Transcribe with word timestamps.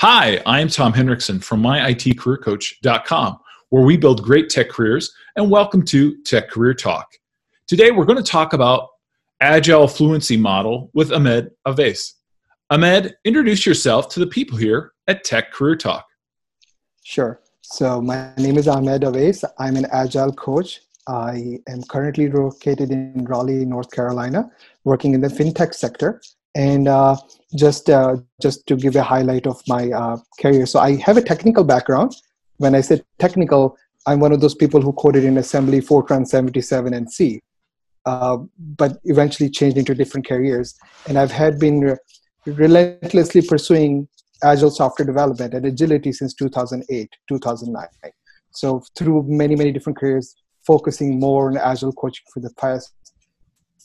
Hi, 0.00 0.42
I 0.44 0.60
am 0.60 0.68
Tom 0.68 0.92
Hendrickson 0.92 1.42
from 1.42 1.62
myitcareercoach.com, 1.62 3.38
where 3.70 3.82
we 3.82 3.96
build 3.96 4.22
great 4.22 4.50
tech 4.50 4.68
careers, 4.68 5.14
and 5.36 5.50
welcome 5.50 5.82
to 5.86 6.22
Tech 6.24 6.50
Career 6.50 6.74
Talk. 6.74 7.08
Today, 7.66 7.90
we're 7.90 8.04
going 8.04 8.22
to 8.22 8.30
talk 8.30 8.52
about 8.52 8.88
Agile 9.40 9.88
Fluency 9.88 10.36
Model 10.36 10.90
with 10.92 11.10
Ahmed 11.10 11.52
Aves. 11.66 12.16
Ahmed, 12.68 13.16
introduce 13.24 13.64
yourself 13.64 14.10
to 14.10 14.20
the 14.20 14.26
people 14.26 14.58
here 14.58 14.92
at 15.08 15.24
Tech 15.24 15.52
Career 15.52 15.76
Talk. 15.76 16.04
Sure. 17.02 17.40
So, 17.62 18.02
my 18.02 18.34
name 18.36 18.58
is 18.58 18.68
Ahmed 18.68 19.04
Aves. 19.04 19.42
I'm 19.58 19.76
an 19.76 19.86
Agile 19.90 20.34
coach. 20.34 20.82
I 21.10 21.58
am 21.68 21.82
currently 21.82 22.30
located 22.30 22.92
in 22.92 23.24
Raleigh, 23.24 23.64
North 23.64 23.90
Carolina, 23.90 24.48
working 24.84 25.12
in 25.12 25.20
the 25.20 25.28
fintech 25.28 25.74
sector. 25.74 26.22
And 26.54 26.86
uh, 26.88 27.16
just 27.56 27.90
uh, 27.90 28.16
just 28.40 28.66
to 28.68 28.76
give 28.76 28.96
a 28.96 29.02
highlight 29.02 29.46
of 29.46 29.60
my 29.68 29.90
uh, 29.90 30.16
career. 30.40 30.66
So 30.66 30.80
i 30.80 30.96
have 30.96 31.16
a 31.16 31.22
technical 31.22 31.62
background. 31.62 32.16
When 32.56 32.74
i 32.74 32.80
say 32.80 33.02
technical 33.18 33.76
i'm 34.06 34.18
one 34.18 34.32
of 34.32 34.40
those 34.40 34.56
people 34.56 34.80
who 34.80 34.92
coded 34.94 35.24
in 35.24 35.38
assembly 35.38 35.80
fortran 35.80 36.26
77 36.26 36.92
and 36.92 37.10
c. 37.10 37.40
Uh, 38.04 38.38
but 38.58 38.98
eventually 39.04 39.48
changed 39.48 39.76
into 39.76 39.94
different 39.94 40.26
careers. 40.26 40.74
And 41.06 41.18
i've 41.18 41.30
had 41.30 41.60
been 41.60 41.96
relentlessly 42.46 43.42
pursuing 43.42 44.08
agile 44.42 44.70
software 44.70 45.06
development 45.06 45.54
and 45.54 45.66
agility 45.66 46.12
since 46.12 46.34
2008 46.34 47.10
2009 47.28 47.86
so 48.52 48.82
through 48.96 49.22
many 49.28 49.54
many 49.54 49.70
different 49.70 49.98
careers 49.98 50.34
focusing 50.72 51.10
more 51.26 51.42
on 51.50 51.56
agile 51.72 51.94
coaching 52.02 52.26
for 52.32 52.40
the 52.46 52.52
past 52.62 52.92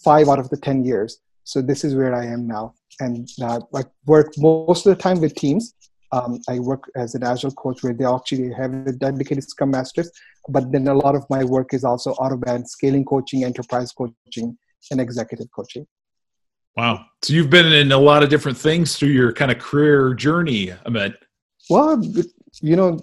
five 0.07 0.27
out 0.31 0.39
of 0.43 0.49
the 0.49 0.57
10 0.57 0.85
years 0.91 1.19
so 1.45 1.61
this 1.61 1.83
is 1.83 1.95
where 1.95 2.13
I 2.13 2.25
am 2.25 2.47
now, 2.47 2.73
and 2.99 3.29
uh, 3.39 3.59
I 3.73 3.83
work 4.07 4.33
most 4.37 4.85
of 4.85 4.97
the 4.97 5.01
time 5.01 5.21
with 5.21 5.35
teams. 5.35 5.75
Um, 6.11 6.39
I 6.49 6.59
work 6.59 6.89
as 6.95 7.13
an 7.13 7.23
agile 7.23 7.51
coach 7.51 7.83
where 7.83 7.93
they 7.93 8.03
actually 8.03 8.51
have 8.53 8.73
a 8.73 8.91
dedicated 8.91 9.47
Scrum 9.47 9.71
Masters, 9.71 10.09
but 10.49 10.71
then 10.71 10.87
a 10.87 10.93
lot 10.93 11.13
of 11.15 11.23
my 11.29 11.43
work 11.43 11.73
is 11.73 11.83
also 11.83 12.15
out-of-band 12.19 12.67
scaling 12.67 13.05
coaching, 13.05 13.43
enterprise 13.43 13.91
coaching, 13.91 14.57
and 14.89 14.99
executive 14.99 15.47
coaching. 15.55 15.85
Wow! 16.75 17.05
So 17.21 17.33
you've 17.33 17.51
been 17.51 17.71
in 17.71 17.91
a 17.91 17.97
lot 17.97 18.23
of 18.23 18.29
different 18.29 18.57
things 18.57 18.97
through 18.97 19.09
your 19.09 19.31
kind 19.31 19.51
of 19.51 19.59
career 19.59 20.15
journey, 20.15 20.73
Ahmed. 20.85 21.15
Well, 21.69 22.01
you 22.61 22.75
know, 22.75 22.99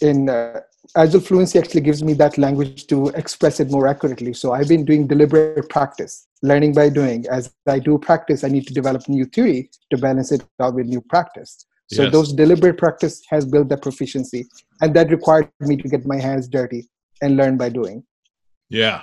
in 0.00 0.30
uh, 0.30 0.60
Agile 0.96 1.20
Fluency 1.20 1.58
actually 1.58 1.80
gives 1.80 2.02
me 2.02 2.12
that 2.14 2.38
language 2.38 2.86
to 2.88 3.08
express 3.08 3.60
it 3.60 3.70
more 3.70 3.86
accurately. 3.86 4.34
So 4.34 4.52
I've 4.52 4.68
been 4.68 4.84
doing 4.84 5.06
deliberate 5.06 5.68
practice, 5.68 6.26
learning 6.42 6.74
by 6.74 6.88
doing. 6.88 7.24
As 7.30 7.52
I 7.66 7.78
do 7.78 7.98
practice, 7.98 8.44
I 8.44 8.48
need 8.48 8.66
to 8.66 8.74
develop 8.74 9.08
new 9.08 9.24
theory 9.24 9.70
to 9.90 9.96
balance 9.98 10.32
it 10.32 10.44
out 10.60 10.74
with 10.74 10.86
new 10.86 11.00
practice. 11.00 11.66
So 11.92 12.04
yes. 12.04 12.12
those 12.12 12.32
deliberate 12.32 12.78
practice 12.78 13.22
has 13.30 13.44
built 13.44 13.68
that 13.68 13.82
proficiency, 13.82 14.46
and 14.80 14.94
that 14.94 15.10
required 15.10 15.50
me 15.60 15.76
to 15.76 15.88
get 15.88 16.06
my 16.06 16.18
hands 16.18 16.48
dirty 16.48 16.88
and 17.20 17.36
learn 17.36 17.56
by 17.56 17.68
doing. 17.68 18.02
Yeah, 18.70 19.02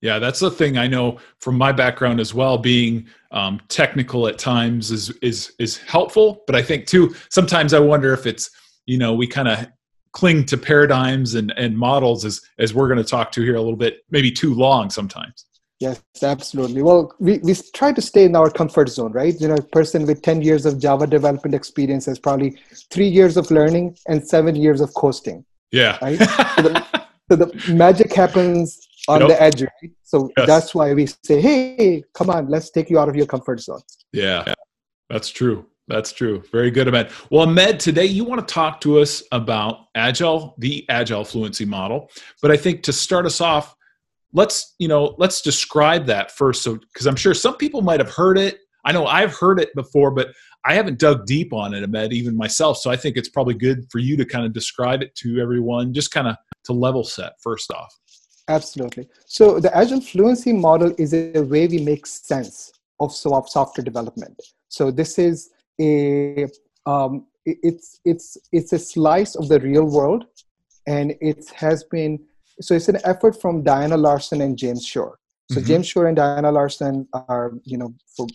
yeah, 0.00 0.20
that's 0.20 0.38
the 0.38 0.50
thing 0.50 0.78
I 0.78 0.86
know 0.86 1.18
from 1.40 1.58
my 1.58 1.72
background 1.72 2.20
as 2.20 2.32
well. 2.32 2.56
Being 2.56 3.08
um, 3.32 3.60
technical 3.68 4.28
at 4.28 4.38
times 4.38 4.92
is 4.92 5.10
is 5.22 5.52
is 5.58 5.78
helpful, 5.78 6.44
but 6.46 6.54
I 6.54 6.62
think 6.62 6.86
too 6.86 7.14
sometimes 7.30 7.74
I 7.74 7.80
wonder 7.80 8.12
if 8.12 8.24
it's 8.24 8.50
you 8.86 8.98
know 8.98 9.14
we 9.14 9.26
kind 9.26 9.48
of 9.48 9.66
cling 10.12 10.44
to 10.46 10.56
paradigms 10.56 11.34
and, 11.34 11.52
and 11.56 11.76
models 11.76 12.24
as, 12.24 12.40
as 12.58 12.74
we're 12.74 12.88
going 12.88 12.98
to 12.98 13.04
talk 13.04 13.32
to 13.32 13.42
here 13.42 13.56
a 13.56 13.60
little 13.60 13.76
bit, 13.76 14.04
maybe 14.10 14.30
too 14.30 14.54
long 14.54 14.90
sometimes. 14.90 15.46
Yes, 15.80 16.02
absolutely. 16.22 16.82
Well, 16.82 17.14
we, 17.20 17.38
we 17.38 17.54
try 17.72 17.92
to 17.92 18.02
stay 18.02 18.24
in 18.24 18.34
our 18.34 18.50
comfort 18.50 18.88
zone, 18.88 19.12
right? 19.12 19.40
You 19.40 19.46
know, 19.48 19.54
a 19.54 19.62
person 19.62 20.06
with 20.06 20.22
10 20.22 20.42
years 20.42 20.66
of 20.66 20.80
Java 20.80 21.06
development 21.06 21.54
experience 21.54 22.06
has 22.06 22.18
probably 22.18 22.58
three 22.90 23.06
years 23.06 23.36
of 23.36 23.48
learning 23.52 23.96
and 24.08 24.26
seven 24.26 24.56
years 24.56 24.80
of 24.80 24.92
coasting. 24.94 25.44
Yeah. 25.70 25.98
Right? 26.02 26.18
so, 26.18 26.62
the, 26.62 27.04
so 27.30 27.36
the 27.36 27.72
magic 27.72 28.12
happens 28.12 28.88
on 29.06 29.20
yep. 29.20 29.28
the 29.28 29.42
edge, 29.42 29.62
right? 29.62 29.92
So 30.02 30.30
yes. 30.36 30.46
that's 30.48 30.74
why 30.74 30.94
we 30.94 31.06
say, 31.06 31.40
hey, 31.40 32.02
come 32.12 32.30
on, 32.30 32.48
let's 32.48 32.70
take 32.70 32.90
you 32.90 32.98
out 32.98 33.08
of 33.08 33.14
your 33.14 33.26
comfort 33.26 33.60
zone. 33.60 33.80
Yeah, 34.12 34.52
that's 35.08 35.28
true. 35.30 35.66
That's 35.88 36.12
true. 36.12 36.42
Very 36.52 36.70
good, 36.70 36.86
Ahmed. 36.86 37.10
Well, 37.30 37.48
Ahmed, 37.48 37.80
today 37.80 38.04
you 38.04 38.22
want 38.22 38.46
to 38.46 38.52
talk 38.54 38.80
to 38.82 38.98
us 38.98 39.22
about 39.32 39.86
Agile, 39.94 40.54
the 40.58 40.84
Agile 40.90 41.24
Fluency 41.24 41.64
Model. 41.64 42.10
But 42.42 42.50
I 42.50 42.56
think 42.58 42.82
to 42.84 42.92
start 42.92 43.24
us 43.24 43.40
off, 43.40 43.74
let's 44.34 44.74
you 44.78 44.86
know 44.86 45.14
let's 45.18 45.40
describe 45.40 46.04
that 46.06 46.30
first. 46.30 46.62
So, 46.62 46.76
because 46.76 47.06
I'm 47.06 47.16
sure 47.16 47.32
some 47.32 47.56
people 47.56 47.80
might 47.80 48.00
have 48.00 48.10
heard 48.10 48.38
it. 48.38 48.58
I 48.84 48.92
know 48.92 49.06
I've 49.06 49.34
heard 49.34 49.60
it 49.60 49.74
before, 49.74 50.10
but 50.10 50.28
I 50.64 50.74
haven't 50.74 50.98
dug 50.98 51.24
deep 51.24 51.52
on 51.54 51.72
it, 51.72 51.82
Ahmed, 51.82 52.12
even 52.12 52.36
myself. 52.36 52.76
So 52.78 52.90
I 52.90 52.96
think 52.96 53.16
it's 53.16 53.28
probably 53.28 53.54
good 53.54 53.86
for 53.90 53.98
you 53.98 54.16
to 54.18 54.24
kind 54.24 54.44
of 54.44 54.52
describe 54.52 55.02
it 55.02 55.14
to 55.16 55.40
everyone, 55.40 55.94
just 55.94 56.10
kind 56.10 56.28
of 56.28 56.36
to 56.64 56.74
level 56.74 57.04
set 57.04 57.32
first 57.42 57.72
off. 57.72 57.94
Absolutely. 58.48 59.08
So 59.26 59.60
the 59.60 59.74
Agile 59.76 60.00
Fluency 60.00 60.52
Model 60.52 60.94
is 60.98 61.14
a 61.14 61.40
way 61.40 61.66
we 61.66 61.78
make 61.78 62.06
sense 62.06 62.72
of 63.00 63.12
software 63.12 63.84
development. 63.84 64.40
So 64.68 64.90
this 64.90 65.18
is 65.18 65.50
a 65.80 66.46
um, 66.86 67.26
it's 67.44 68.00
it's 68.04 68.36
it's 68.52 68.72
a 68.72 68.78
slice 68.78 69.34
of 69.34 69.48
the 69.48 69.60
real 69.60 69.84
world, 69.84 70.26
and 70.86 71.14
it 71.20 71.50
has 71.54 71.84
been 71.84 72.18
so 72.60 72.74
it's 72.74 72.88
an 72.88 72.98
effort 73.04 73.40
from 73.40 73.62
Diana 73.62 73.96
Larsen 73.96 74.40
and 74.40 74.56
James 74.56 74.84
Shore. 74.84 75.18
So 75.50 75.60
mm-hmm. 75.60 75.66
James 75.66 75.86
Shore 75.86 76.06
and 76.08 76.16
Diana 76.16 76.52
Larsen 76.52 77.08
are, 77.14 77.52
you 77.64 77.78
know, 77.78 77.94
for 78.14 78.26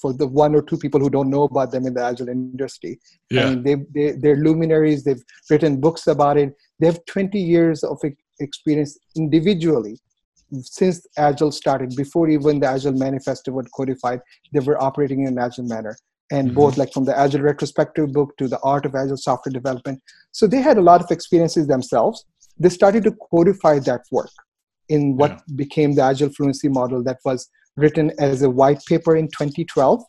for 0.00 0.12
the 0.12 0.26
one 0.26 0.54
or 0.54 0.62
two 0.62 0.76
people 0.76 1.00
who 1.00 1.10
don't 1.10 1.30
know 1.30 1.42
about 1.42 1.72
them 1.72 1.86
in 1.86 1.94
the 1.94 2.04
agile 2.04 2.28
industry, 2.28 3.00
yeah. 3.30 3.46
I 3.46 3.50
mean, 3.50 3.62
they, 3.64 3.74
they 3.94 4.12
they're 4.12 4.36
luminaries. 4.36 5.02
They've 5.02 5.24
written 5.50 5.80
books 5.80 6.06
about 6.06 6.36
it. 6.36 6.54
They 6.78 6.86
have 6.86 7.04
20 7.06 7.38
years 7.38 7.82
of 7.82 8.00
experience 8.38 8.96
individually 9.16 9.98
since 10.60 11.04
agile 11.16 11.50
started. 11.50 11.96
Before 11.96 12.28
even 12.28 12.60
the 12.60 12.68
agile 12.68 12.92
manifesto 12.92 13.50
was 13.50 13.66
codified, 13.74 14.20
they 14.52 14.60
were 14.60 14.80
operating 14.80 15.22
in 15.22 15.28
an 15.28 15.38
agile 15.38 15.64
manner 15.64 15.96
and 16.32 16.48
mm-hmm. 16.48 16.56
both 16.56 16.76
like 16.76 16.92
from 16.92 17.04
the 17.04 17.16
agile 17.16 17.42
retrospective 17.42 18.12
book 18.12 18.36
to 18.38 18.48
the 18.48 18.60
art 18.60 18.86
of 18.86 18.94
agile 18.94 19.16
software 19.16 19.52
development 19.52 20.02
so 20.32 20.46
they 20.46 20.62
had 20.68 20.78
a 20.78 20.86
lot 20.90 21.02
of 21.04 21.10
experiences 21.10 21.66
themselves 21.66 22.24
they 22.58 22.68
started 22.68 23.04
to 23.04 23.12
codify 23.30 23.78
that 23.78 24.02
work 24.10 24.30
in 24.88 25.16
what 25.16 25.30
yeah. 25.30 25.54
became 25.56 25.94
the 25.94 26.02
agile 26.02 26.30
fluency 26.30 26.68
model 26.68 27.02
that 27.02 27.18
was 27.24 27.48
written 27.76 28.10
as 28.18 28.42
a 28.42 28.50
white 28.50 28.82
paper 28.88 29.16
in 29.16 29.26
2012 29.28 30.02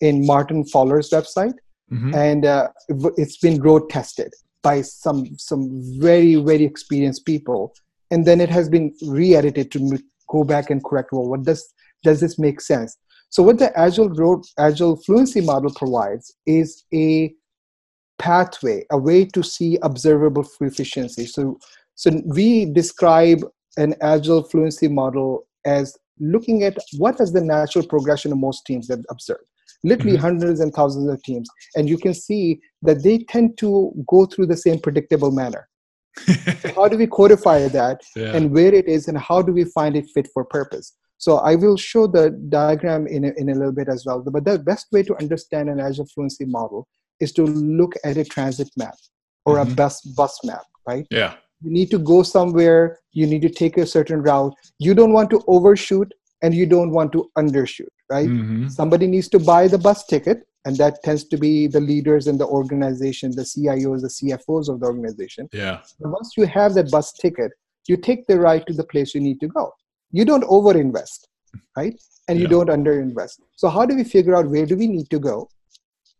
in 0.00 0.24
martin 0.26 0.64
fowler's 0.66 1.10
website 1.10 1.58
mm-hmm. 1.92 2.14
and 2.14 2.46
uh, 2.46 2.68
it's 3.16 3.38
been 3.38 3.60
road 3.60 3.88
tested 3.90 4.32
by 4.62 4.80
some 4.80 5.26
some 5.38 5.68
very 5.98 6.34
very 6.36 6.64
experienced 6.64 7.24
people 7.26 7.74
and 8.10 8.26
then 8.26 8.40
it 8.40 8.50
has 8.50 8.68
been 8.68 8.94
re-edited 9.06 9.70
to 9.72 9.98
go 10.28 10.44
back 10.44 10.70
and 10.70 10.84
correct 10.84 11.12
well 11.12 11.28
what 11.28 11.42
does 11.42 11.72
does 12.02 12.20
this 12.20 12.38
make 12.38 12.60
sense 12.60 12.96
so 13.32 13.42
what 13.42 13.58
the 13.58 13.76
Agile 13.78 14.10
Road 14.10 14.44
Agile 14.58 14.96
Fluency 14.96 15.40
model 15.40 15.72
provides 15.74 16.36
is 16.44 16.84
a 16.92 17.32
pathway, 18.18 18.84
a 18.90 18.98
way 18.98 19.24
to 19.24 19.42
see 19.42 19.78
observable 19.82 20.46
efficiency. 20.60 21.24
So, 21.24 21.58
so 21.94 22.10
we 22.26 22.66
describe 22.66 23.38
an 23.78 23.94
Agile 24.02 24.42
Fluency 24.44 24.86
model 24.86 25.46
as 25.64 25.96
looking 26.20 26.62
at 26.62 26.76
what 26.98 27.22
is 27.22 27.32
the 27.32 27.40
natural 27.40 27.86
progression 27.86 28.32
of 28.32 28.38
most 28.38 28.66
teams 28.66 28.86
that 28.88 29.02
observe 29.08 29.40
literally 29.82 30.12
mm-hmm. 30.12 30.26
hundreds 30.26 30.60
and 30.60 30.72
thousands 30.74 31.08
of 31.08 31.20
teams 31.22 31.48
and 31.74 31.88
you 31.88 31.96
can 31.96 32.12
see 32.14 32.60
that 32.82 33.02
they 33.02 33.18
tend 33.30 33.56
to 33.58 33.92
go 34.06 34.26
through 34.26 34.46
the 34.46 34.56
same 34.56 34.78
predictable 34.78 35.32
manner 35.32 35.68
how 36.76 36.86
do 36.86 36.96
we 36.96 37.06
codify 37.06 37.66
that 37.66 38.00
yeah. 38.14 38.36
and 38.36 38.52
where 38.52 38.72
it 38.72 38.86
is 38.86 39.08
and 39.08 39.18
how 39.18 39.42
do 39.42 39.52
we 39.52 39.64
find 39.64 39.96
it 39.96 40.06
fit 40.14 40.28
for 40.32 40.44
purpose 40.44 40.92
so 41.22 41.36
I 41.36 41.54
will 41.54 41.76
show 41.76 42.08
the 42.08 42.30
diagram 42.48 43.06
in 43.06 43.24
a, 43.26 43.32
in 43.36 43.48
a 43.48 43.54
little 43.54 43.70
bit 43.70 43.88
as 43.88 44.04
well. 44.04 44.18
But 44.18 44.44
the 44.44 44.58
best 44.58 44.88
way 44.90 45.04
to 45.04 45.16
understand 45.20 45.68
an 45.68 45.78
Agile 45.78 46.04
Fluency 46.06 46.44
model 46.44 46.88
is 47.20 47.30
to 47.34 47.44
look 47.44 47.94
at 48.02 48.16
a 48.16 48.24
transit 48.24 48.68
map 48.76 48.96
or 49.46 49.54
mm-hmm. 49.54 49.70
a 49.70 49.74
bus 49.76 50.00
bus 50.00 50.36
map, 50.42 50.64
right? 50.84 51.06
Yeah. 51.12 51.34
You 51.60 51.70
need 51.70 51.92
to 51.92 51.98
go 52.00 52.24
somewhere. 52.24 52.98
You 53.12 53.28
need 53.28 53.42
to 53.42 53.48
take 53.48 53.78
a 53.78 53.86
certain 53.86 54.20
route. 54.20 54.52
You 54.80 54.94
don't 54.94 55.12
want 55.12 55.30
to 55.30 55.40
overshoot 55.46 56.12
and 56.42 56.52
you 56.54 56.66
don't 56.66 56.90
want 56.90 57.12
to 57.12 57.30
undershoot, 57.38 57.94
right? 58.10 58.28
Mm-hmm. 58.28 58.66
Somebody 58.66 59.06
needs 59.06 59.28
to 59.28 59.38
buy 59.38 59.68
the 59.68 59.78
bus 59.78 60.04
ticket, 60.04 60.38
and 60.64 60.76
that 60.78 61.04
tends 61.04 61.22
to 61.26 61.36
be 61.36 61.68
the 61.68 61.78
leaders 61.80 62.26
in 62.26 62.36
the 62.36 62.48
organization, 62.48 63.30
the 63.30 63.42
CIOs, 63.42 64.00
the 64.00 64.08
CFOs 64.08 64.68
of 64.68 64.80
the 64.80 64.86
organization. 64.86 65.48
Yeah. 65.52 65.82
Once 66.00 66.32
you 66.36 66.46
have 66.46 66.74
that 66.74 66.90
bus 66.90 67.12
ticket, 67.12 67.52
you 67.86 67.96
take 67.96 68.26
the 68.26 68.40
ride 68.40 68.66
to 68.66 68.72
the 68.72 68.82
place 68.82 69.14
you 69.14 69.20
need 69.20 69.38
to 69.38 69.46
go 69.46 69.72
you 70.12 70.24
don't 70.24 70.44
overinvest 70.44 71.26
right 71.76 72.00
and 72.28 72.38
yeah. 72.38 72.42
you 72.42 72.48
don't 72.48 72.68
underinvest 72.68 73.40
so 73.56 73.68
how 73.68 73.84
do 73.84 73.96
we 73.96 74.04
figure 74.04 74.34
out 74.34 74.48
where 74.48 74.66
do 74.66 74.76
we 74.76 74.86
need 74.86 75.08
to 75.10 75.18
go 75.18 75.48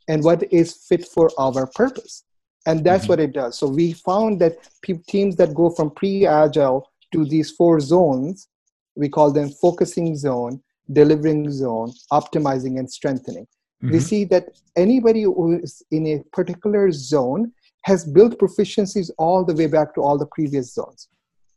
and 0.09 0.25
what 0.25 0.43
is 0.53 0.75
fit 0.89 1.07
for 1.07 1.31
our 1.39 1.67
purpose 1.75 2.25
and 2.67 2.85
that's 2.85 3.05
mm-hmm. 3.05 3.13
what 3.13 3.21
it 3.21 3.33
does 3.33 3.59
so 3.59 3.67
we 3.67 3.93
found 3.93 4.41
that 4.41 4.55
pe- 4.83 5.03
teams 5.09 5.37
that 5.37 5.55
go 5.55 5.71
from 5.71 5.91
pre-agile 5.91 6.89
to 7.13 7.25
these 7.25 7.51
four 7.51 7.81
zones 7.81 8.49
we 8.95 9.09
call 9.09 9.33
them 9.33 9.49
focusing 9.49 10.17
zone 10.17 10.63
delivering 10.91 11.51
zone, 11.51 11.93
optimizing, 12.13 12.79
and 12.79 12.91
strengthening. 12.91 13.47
Mm-hmm. 13.83 13.93
We 13.93 14.01
see 14.01 14.25
that 14.27 14.49
anybody 14.77 15.23
who 15.23 15.59
is 15.59 15.83
in 15.91 16.07
a 16.07 16.23
particular 16.33 16.91
zone 16.93 17.53
has 17.83 18.05
built 18.05 18.39
proficiencies 18.39 19.11
all 19.19 19.45
the 19.45 19.55
way 19.55 19.67
back 19.67 19.95
to 19.95 20.03
all 20.03 20.19
the 20.19 20.27
previous 20.27 20.73
zones. 20.75 21.09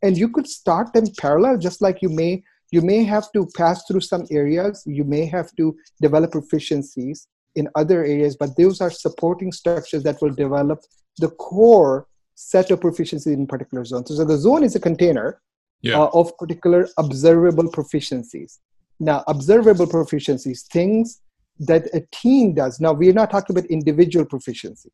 And 0.06 0.16
you 0.16 0.28
could 0.28 0.46
start 0.46 0.92
them 0.92 1.06
parallel, 1.18 1.58
just 1.58 1.82
like 1.82 2.00
you 2.00 2.08
may 2.08 2.32
you 2.72 2.82
may 2.82 3.02
have 3.04 3.26
to 3.32 3.48
pass 3.56 3.84
through 3.86 4.04
some 4.12 4.24
areas, 4.30 4.82
you 4.86 5.04
may 5.04 5.24
have 5.26 5.48
to 5.56 5.76
develop 6.00 6.32
proficiencies 6.32 7.26
in 7.54 7.68
other 7.74 8.04
areas, 8.04 8.36
but 8.36 8.56
those 8.56 8.80
are 8.80 8.90
supporting 8.90 9.50
structures 9.52 10.02
that 10.02 10.20
will 10.20 10.34
develop 10.44 10.80
the 11.18 11.30
core 11.46 12.06
set 12.34 12.70
of 12.70 12.80
proficiencies 12.80 13.34
in 13.40 13.46
particular 13.46 13.84
zones. 13.84 14.14
So 14.16 14.24
the 14.24 14.36
zone 14.36 14.62
is 14.62 14.74
a 14.76 14.80
container 14.80 15.40
yeah. 15.80 15.98
uh, 15.98 16.10
of 16.12 16.36
particular 16.38 16.88
observable 16.98 17.70
proficiencies. 17.70 18.58
Now, 18.98 19.24
observable 19.26 19.86
proficiencies, 19.86 20.66
things 20.66 21.20
that 21.60 21.82
a 21.94 22.02
team 22.12 22.54
does. 22.54 22.80
Now, 22.80 22.92
we're 22.92 23.12
not 23.12 23.30
talking 23.30 23.56
about 23.56 23.70
individual 23.70 24.26
proficiency. 24.26 24.90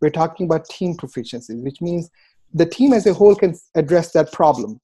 We're 0.00 0.10
talking 0.22 0.46
about 0.46 0.68
team 0.68 0.96
proficiency, 0.96 1.54
which 1.56 1.80
means 1.80 2.08
the 2.52 2.66
team 2.66 2.92
as 2.92 3.06
a 3.06 3.14
whole 3.14 3.34
can 3.34 3.54
address 3.74 4.12
that 4.12 4.32
problem. 4.32 4.80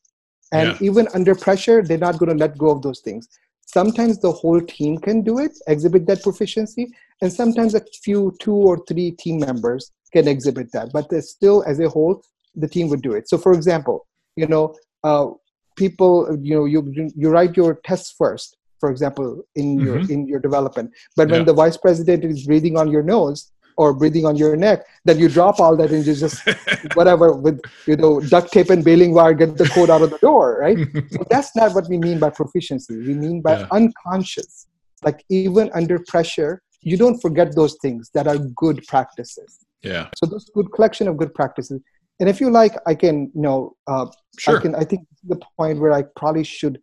And 0.53 0.71
yeah. 0.71 0.89
even 0.89 1.09
under 1.15 1.35
pressure, 1.35 1.83
they're 1.83 1.99
not 1.99 2.19
going 2.19 2.31
to 2.31 2.39
let 2.39 2.57
go 2.57 2.71
of 2.71 2.83
those 2.83 3.01
things. 3.01 3.29
Sometimes 3.67 4.21
the 4.21 4.31
whole 4.31 4.61
team 4.61 4.99
can 4.99 5.23
do 5.23 5.39
it, 5.39 5.59
exhibit 5.67 6.07
that 6.07 6.23
proficiency, 6.23 6.93
and 7.21 7.33
sometimes 7.33 7.75
a 7.75 7.83
few, 8.05 8.35
two 8.41 8.55
or 8.55 8.85
three 8.87 9.11
team 9.11 9.41
members 9.41 9.91
can 10.13 10.29
exhibit 10.29 10.71
that. 10.73 10.93
But 10.93 11.13
still, 11.25 11.65
as 11.65 11.81
a 11.81 11.89
whole, 11.89 12.23
the 12.55 12.69
team 12.69 12.89
would 12.89 13.03
do 13.03 13.13
it. 13.13 13.29
So, 13.29 13.39
for 13.39 13.53
example, 13.53 14.07
you 14.37 14.47
know, 14.47 14.75
uh, 15.03 15.29
people, 15.77 16.39
you 16.41 16.55
know, 16.55 16.65
you 16.65 17.11
you 17.17 17.29
write 17.29 17.57
your 17.57 17.81
tests 17.85 18.15
first, 18.17 18.57
for 18.79 18.91
example, 18.91 19.43
in 19.57 19.77
mm-hmm. 19.77 19.87
your 19.87 19.99
in 20.11 20.29
your 20.29 20.41
development. 20.41 20.93
But 21.17 21.31
when 21.31 21.45
the 21.45 21.53
vice 21.53 21.77
president 21.77 22.25
is 22.25 22.47
breathing 22.47 22.77
on 22.79 22.91
your 22.91 23.03
nose, 23.03 23.51
or 23.77 23.93
breathing 23.93 24.25
on 24.25 24.37
your 24.37 24.57
neck, 24.57 24.87
then 25.05 25.19
you 25.19 25.29
drop 25.29 25.61
all 25.61 25.77
that 25.77 25.91
and 25.91 26.07
you 26.07 26.15
just 26.15 26.43
whatever 26.95 27.33
with 27.33 27.61
you 27.87 27.97
know 27.97 28.21
duct 28.21 28.53
tape 28.53 28.71
and 28.71 28.85
baling 28.85 29.13
wire 29.13 29.35
get 29.35 29.57
the 29.57 29.69
code 29.69 29.91
out 29.91 30.03
of 30.03 30.11
the 30.11 30.19
door, 30.19 30.59
right? 30.61 30.79
so 31.11 31.25
that's 31.31 31.55
not 31.55 31.75
what 31.75 31.89
we 31.89 31.99
mean 31.99 32.19
by 32.19 32.31
proficiency. 32.31 32.97
We 32.97 33.15
mean 33.15 33.41
by 33.43 33.61
yeah. 33.61 33.67
unconscious. 33.71 34.67
Like 35.03 35.25
even 35.29 35.71
under 35.75 35.99
pressure, 36.09 36.63
you 36.81 36.97
don't 36.97 37.21
forget 37.21 37.55
those 37.55 37.77
things 37.83 38.11
that 38.15 38.27
are 38.27 38.39
good 38.39 38.85
practices. 38.87 39.59
Yeah. 39.83 40.09
So 40.17 40.27
those 40.27 40.51
good 40.55 40.73
collection 40.73 41.07
of 41.07 41.17
good 41.17 41.35
practices. 41.35 41.81
And 42.19 42.29
if 42.31 42.41
you 42.41 42.51
like, 42.51 42.75
I 42.87 42.95
can 42.95 43.31
you 43.35 43.43
know 43.43 43.77
uh, 43.87 44.07
sure. 44.39 44.59
I 44.59 44.63
can 44.63 44.75
I 44.75 44.85
think 44.85 45.07
the 45.25 45.41
point 45.59 45.81
where 45.81 45.93
I 45.93 46.03
probably 46.17 46.45
should 46.45 46.81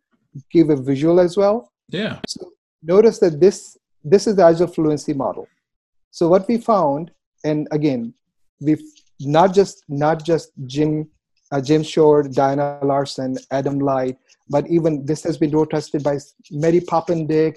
give 0.51 0.69
a 0.69 0.75
visual 0.75 1.19
as 1.19 1.37
well. 1.37 1.71
Yeah. 1.89 2.19
So 2.27 2.51
notice 2.83 3.19
that 3.19 3.39
this 3.39 3.77
this 4.03 4.27
is 4.27 4.35
the 4.35 4.43
agile 4.43 4.67
fluency 4.67 5.13
model 5.13 5.47
so 6.13 6.27
what 6.27 6.47
we 6.47 6.57
found, 6.59 7.09
and 7.43 7.67
again, 7.71 8.13
we've 8.61 8.83
not 9.19 9.51
just 9.51 9.83
not 9.89 10.23
just 10.23 10.51
Jim 10.67 11.09
uh, 11.51 11.59
Jim 11.59 11.81
Shore, 11.81 12.21
Diana 12.21 12.79
Larsen, 12.83 13.35
Adam 13.49 13.79
Light, 13.79 14.15
but 14.47 14.69
even 14.69 15.03
this 15.07 15.23
has 15.23 15.39
been 15.39 15.49
road 15.49 15.71
tested 15.71 16.03
by 16.03 16.19
Mary 16.51 16.81
Poppendieck. 16.81 17.55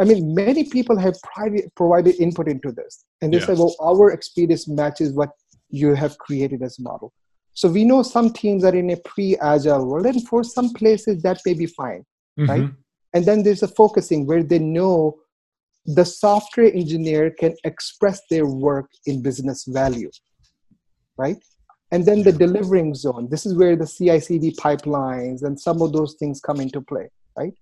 I 0.00 0.04
mean, 0.04 0.34
many 0.34 0.64
people 0.64 0.98
have 0.98 1.16
private, 1.34 1.74
provided 1.74 2.14
input 2.18 2.48
into 2.48 2.72
this, 2.72 3.04
and 3.20 3.30
they 3.30 3.40
yeah. 3.40 3.46
say, 3.46 3.54
"Well, 3.54 3.76
our 3.78 4.10
experience 4.10 4.66
matches 4.66 5.12
what 5.12 5.30
you 5.68 5.94
have 5.94 6.16
created 6.16 6.62
as 6.62 6.78
a 6.78 6.82
model." 6.82 7.12
So 7.52 7.68
we 7.68 7.84
know 7.84 8.02
some 8.02 8.32
teams 8.32 8.64
are 8.64 8.74
in 8.74 8.88
a 8.88 8.96
pre-agile 9.04 9.84
world, 9.86 10.06
and 10.06 10.26
for 10.26 10.42
some 10.42 10.72
places 10.72 11.22
that 11.24 11.42
may 11.44 11.52
be 11.52 11.66
fine, 11.66 12.06
mm-hmm. 12.40 12.50
right? 12.50 12.70
And 13.12 13.26
then 13.26 13.42
there's 13.42 13.62
a 13.62 13.68
focusing 13.68 14.26
where 14.26 14.42
they 14.42 14.60
know 14.60 15.18
the 15.88 16.04
software 16.04 16.70
engineer 16.74 17.30
can 17.30 17.54
express 17.64 18.20
their 18.28 18.46
work 18.46 18.90
in 19.06 19.22
business 19.22 19.64
value, 19.64 20.10
right? 21.16 21.38
And 21.90 22.04
then 22.04 22.22
the 22.22 22.32
delivering 22.32 22.94
zone. 22.94 23.28
This 23.30 23.46
is 23.46 23.54
where 23.54 23.74
the 23.74 23.86
CI/CD 23.86 24.56
pipelines 24.56 25.42
and 25.42 25.58
some 25.58 25.80
of 25.80 25.94
those 25.94 26.14
things 26.18 26.40
come 26.40 26.60
into 26.60 26.82
play, 26.82 27.08
right? 27.38 27.54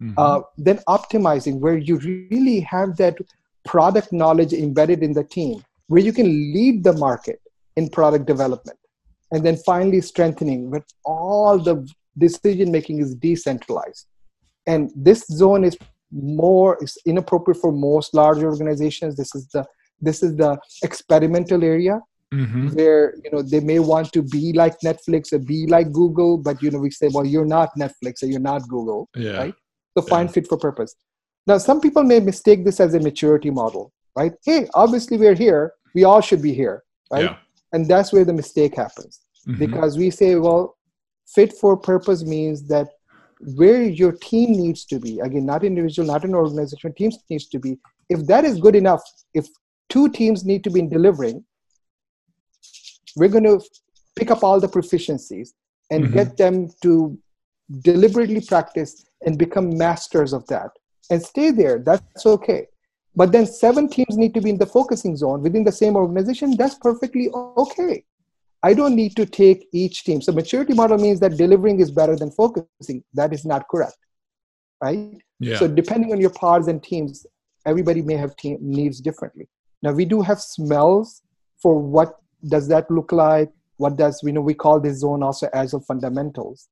Mm-hmm. 0.00 0.14
Uh, 0.16 0.42
then 0.56 0.78
optimizing, 0.88 1.58
where 1.58 1.76
you 1.76 1.96
really 1.98 2.60
have 2.60 2.96
that 2.98 3.18
product 3.64 4.12
knowledge 4.12 4.52
embedded 4.52 5.02
in 5.02 5.12
the 5.12 5.24
team, 5.24 5.64
where 5.88 6.02
you 6.02 6.12
can 6.12 6.26
lead 6.26 6.84
the 6.84 6.92
market 6.92 7.40
in 7.76 7.88
product 7.88 8.26
development. 8.26 8.78
And 9.32 9.44
then 9.44 9.56
finally, 9.56 10.00
strengthening, 10.00 10.70
where 10.70 10.84
all 11.04 11.58
the 11.58 11.88
decision 12.16 12.70
making 12.70 13.00
is 13.00 13.16
decentralized. 13.16 14.06
And 14.68 14.92
this 14.94 15.26
zone 15.26 15.64
is 15.64 15.76
more 16.12 16.78
it's 16.80 16.98
inappropriate 17.06 17.60
for 17.60 17.72
most 17.72 18.14
large 18.14 18.42
organizations 18.42 19.16
this 19.16 19.34
is 19.34 19.48
the 19.48 19.64
this 20.00 20.22
is 20.22 20.36
the 20.36 20.58
experimental 20.82 21.64
area 21.64 22.00
mm-hmm. 22.32 22.68
where 22.68 23.14
you 23.24 23.30
know 23.30 23.42
they 23.42 23.60
may 23.60 23.78
want 23.78 24.12
to 24.12 24.22
be 24.22 24.52
like 24.52 24.74
netflix 24.84 25.32
or 25.32 25.38
be 25.38 25.66
like 25.66 25.90
google 25.92 26.36
but 26.36 26.62
you 26.62 26.70
know 26.70 26.78
we 26.78 26.90
say 26.90 27.08
well 27.12 27.24
you're 27.24 27.46
not 27.46 27.70
netflix 27.78 28.22
or 28.22 28.26
you're 28.26 28.40
not 28.40 28.62
google 28.68 29.08
yeah. 29.16 29.38
right 29.38 29.54
so 29.96 30.02
find 30.02 30.28
yeah. 30.28 30.34
fit 30.34 30.48
for 30.48 30.58
purpose 30.58 30.94
now 31.46 31.56
some 31.56 31.80
people 31.80 32.02
may 32.02 32.20
mistake 32.20 32.64
this 32.64 32.80
as 32.80 32.94
a 32.94 33.00
maturity 33.00 33.50
model 33.50 33.92
right 34.16 34.32
hey 34.44 34.68
obviously 34.74 35.16
we're 35.16 35.34
here 35.34 35.72
we 35.94 36.04
all 36.04 36.20
should 36.20 36.42
be 36.42 36.52
here 36.52 36.82
right 37.10 37.24
yeah. 37.24 37.36
and 37.72 37.88
that's 37.88 38.12
where 38.12 38.24
the 38.24 38.32
mistake 38.32 38.74
happens 38.74 39.20
mm-hmm. 39.48 39.58
because 39.58 39.96
we 39.96 40.10
say 40.10 40.34
well 40.36 40.76
fit 41.26 41.52
for 41.54 41.76
purpose 41.76 42.24
means 42.24 42.66
that 42.68 42.88
where 43.56 43.82
your 43.82 44.12
team 44.12 44.52
needs 44.52 44.84
to 44.86 44.98
be. 44.98 45.20
Again 45.20 45.46
not 45.46 45.64
individual 45.64 46.08
not 46.08 46.24
an 46.24 46.34
organization 46.34 46.92
teams 46.94 47.18
needs 47.28 47.48
to 47.48 47.58
be. 47.58 47.78
If 48.08 48.26
that 48.26 48.44
is 48.44 48.58
good 48.58 48.76
enough 48.76 49.02
if 49.34 49.46
two 49.88 50.08
teams 50.10 50.44
need 50.44 50.64
to 50.64 50.70
be 50.70 50.82
delivering 50.82 51.44
we're 53.16 53.28
going 53.28 53.44
to 53.44 53.60
pick 54.16 54.30
up 54.30 54.42
all 54.42 54.60
the 54.60 54.68
proficiencies 54.68 55.50
and 55.90 56.04
mm-hmm. 56.04 56.14
get 56.14 56.36
them 56.36 56.68
to 56.82 57.18
deliberately 57.80 58.40
practice 58.40 59.04
and 59.26 59.38
become 59.38 59.76
masters 59.76 60.32
of 60.32 60.46
that 60.46 60.70
and 61.10 61.22
stay 61.22 61.50
there. 61.50 61.78
That's 61.78 62.26
okay. 62.26 62.66
But 63.14 63.32
then 63.32 63.46
seven 63.46 63.88
teams 63.88 64.16
need 64.16 64.32
to 64.34 64.40
be 64.40 64.50
in 64.50 64.58
the 64.58 64.66
focusing 64.66 65.16
zone 65.16 65.42
within 65.42 65.64
the 65.64 65.72
same 65.72 65.96
organization. 65.96 66.56
That's 66.56 66.76
perfectly 66.76 67.28
okay 67.34 68.04
I 68.62 68.74
don't 68.74 68.94
need 68.94 69.16
to 69.16 69.26
take 69.26 69.66
each 69.72 70.04
team. 70.04 70.22
So 70.22 70.32
maturity 70.32 70.72
model 70.72 70.98
means 70.98 71.18
that 71.20 71.36
delivering 71.36 71.80
is 71.80 71.90
better 71.90 72.14
than 72.16 72.30
focusing. 72.30 73.02
That 73.14 73.32
is 73.32 73.44
not 73.44 73.66
correct, 73.68 73.96
right? 74.80 75.16
Yeah. 75.40 75.56
So 75.58 75.66
depending 75.66 76.12
on 76.12 76.20
your 76.20 76.30
pods 76.30 76.68
and 76.68 76.82
teams, 76.82 77.26
everybody 77.66 78.02
may 78.02 78.14
have 78.14 78.36
team 78.36 78.58
needs 78.60 79.00
differently. 79.00 79.48
Now 79.82 79.92
we 79.92 80.04
do 80.04 80.22
have 80.22 80.40
smells 80.40 81.22
for 81.60 81.78
what 81.78 82.16
does 82.48 82.68
that 82.68 82.88
look 82.90 83.10
like. 83.10 83.50
What 83.78 83.96
does 83.96 84.20
we 84.22 84.30
know? 84.30 84.40
We 84.40 84.54
call 84.54 84.78
this 84.78 85.00
zone 85.00 85.24
also 85.24 85.48
agile 85.52 85.80
fundamentals, 85.80 86.68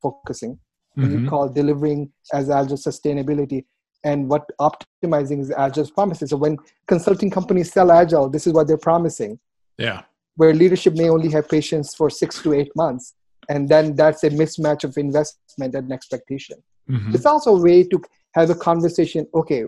focusing. 0.00 0.60
Mm-hmm. 0.96 1.24
We 1.24 1.28
call 1.28 1.48
delivering 1.48 2.12
as 2.32 2.50
agile 2.50 2.76
sustainability, 2.76 3.64
and 4.04 4.28
what 4.28 4.44
optimizing 4.60 5.40
is 5.40 5.50
agile 5.50 5.90
promises. 5.90 6.30
So 6.30 6.36
when 6.36 6.58
consulting 6.86 7.30
companies 7.30 7.72
sell 7.72 7.90
agile, 7.90 8.28
this 8.28 8.46
is 8.46 8.52
what 8.52 8.68
they're 8.68 8.76
promising. 8.76 9.40
Yeah 9.78 10.02
where 10.36 10.54
leadership 10.54 10.94
may 10.94 11.08
only 11.08 11.30
have 11.30 11.48
patience 11.48 11.94
for 11.94 12.08
six 12.10 12.42
to 12.42 12.52
eight 12.52 12.70
months 12.74 13.14
and 13.48 13.68
then 13.68 13.94
that's 13.94 14.24
a 14.24 14.30
mismatch 14.30 14.84
of 14.84 14.96
investment 14.96 15.74
and 15.74 15.92
expectation 15.92 16.56
mm-hmm. 16.88 17.14
it's 17.14 17.26
also 17.26 17.56
a 17.56 17.60
way 17.60 17.82
to 17.82 18.00
have 18.34 18.50
a 18.50 18.54
conversation 18.54 19.26
okay 19.34 19.64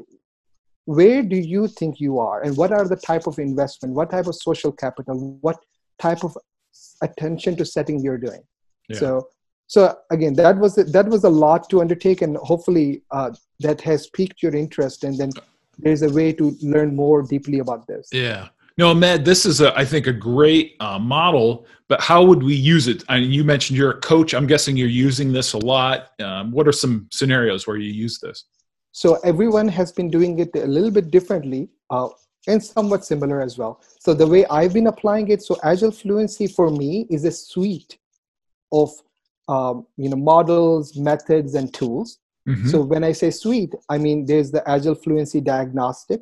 where 0.87 1.23
do 1.23 1.37
you 1.37 1.67
think 1.67 2.01
you 2.01 2.19
are 2.19 2.43
and 2.43 2.57
what 2.57 2.73
are 2.73 2.87
the 2.87 2.97
type 2.97 3.27
of 3.27 3.39
investment 3.39 3.95
what 3.95 4.11
type 4.11 4.27
of 4.27 4.35
social 4.35 4.73
capital 4.73 5.39
what 5.41 5.59
type 5.99 6.25
of 6.25 6.37
attention 7.03 7.57
to 7.57 7.65
setting 7.65 8.01
you're 8.01 8.19
doing 8.19 8.43
yeah. 8.89 8.99
so 8.99 9.29
so 9.67 9.97
again 10.11 10.35
that 10.35 10.57
was 10.59 10.75
that 10.75 11.07
was 11.09 11.25
a 11.25 11.29
lot 11.29 11.69
to 11.71 11.81
undertake 11.81 12.23
and 12.23 12.37
hopefully 12.37 13.03
uh, 13.11 13.31
that 13.61 13.81
has 13.81 14.09
piqued 14.09 14.43
your 14.43 14.55
interest 14.55 15.05
and 15.05 15.17
then 15.19 15.31
there's 15.79 16.03
a 16.03 16.11
way 16.11 16.33
to 16.33 16.57
learn 16.63 16.95
more 16.95 17.23
deeply 17.23 17.61
about 17.61 17.87
this 17.87 18.09
yeah 18.13 18.49
no, 18.77 18.91
Ahmed, 18.91 19.25
this 19.25 19.47
is, 19.47 19.61
a, 19.61 19.77
I 19.79 19.85
think, 19.85 20.07
a 20.07 20.13
great 20.13 20.77
uh, 20.81 20.99
model, 20.99 21.67
but 21.89 22.01
how 22.01 22.25
would 22.25 22.43
we 22.43 22.55
use 22.55 22.89
it? 22.89 23.05
I 23.09 23.21
mean, 23.21 23.31
you 23.31 23.45
mentioned 23.45 23.79
you're 23.79 23.93
a 23.93 24.01
coach. 24.01 24.35
I'm 24.35 24.47
guessing 24.47 24.77
you're 24.77 24.89
using 24.89 25.33
this 25.33 25.53
a 25.53 25.59
lot. 25.59 26.21
Um, 26.21 26.51
what 26.51 26.67
are 26.67 26.73
some 26.73 27.09
scenarios 27.13 27.67
where 27.67 27.77
you 27.77 27.93
use 27.93 28.19
this? 28.19 28.45
So 28.91 29.17
everyone 29.25 29.69
has 29.69 29.93
been 29.93 30.11
doing 30.11 30.39
it 30.39 30.51
a 30.55 30.67
little 30.67 30.91
bit 30.91 31.11
differently 31.11 31.69
uh, 31.91 32.09
and 32.47 32.63
somewhat 32.63 33.05
similar 33.05 33.41
as 33.41 33.59
well. 33.59 33.83
So 33.99 34.15
the 34.15 34.27
way 34.27 34.47
I've 34.47 34.73
been 34.73 34.87
applying 34.87 35.29
it, 35.29 35.43
so 35.43 35.57
Agile 35.63 35.91
Fluency 35.91 36.47
for 36.47 36.71
me 36.71 37.07
is 37.11 37.25
a 37.25 37.33
suite 37.33 37.99
of 38.73 38.91
um, 39.49 39.87
you 39.97 40.09
know 40.09 40.17
models, 40.17 40.97
methods, 40.97 41.55
and 41.55 41.73
tools. 41.73 42.19
Mm-hmm. 42.49 42.69
So 42.69 42.83
when 42.83 43.05
I 43.05 43.13
say 43.13 43.31
suite, 43.31 43.75
I 43.89 43.99
mean 43.99 44.27
there's 44.27 44.51
the 44.51 44.69
Agile 44.69 44.95
Fluency 44.95 45.41
Diagnostic, 45.41 46.21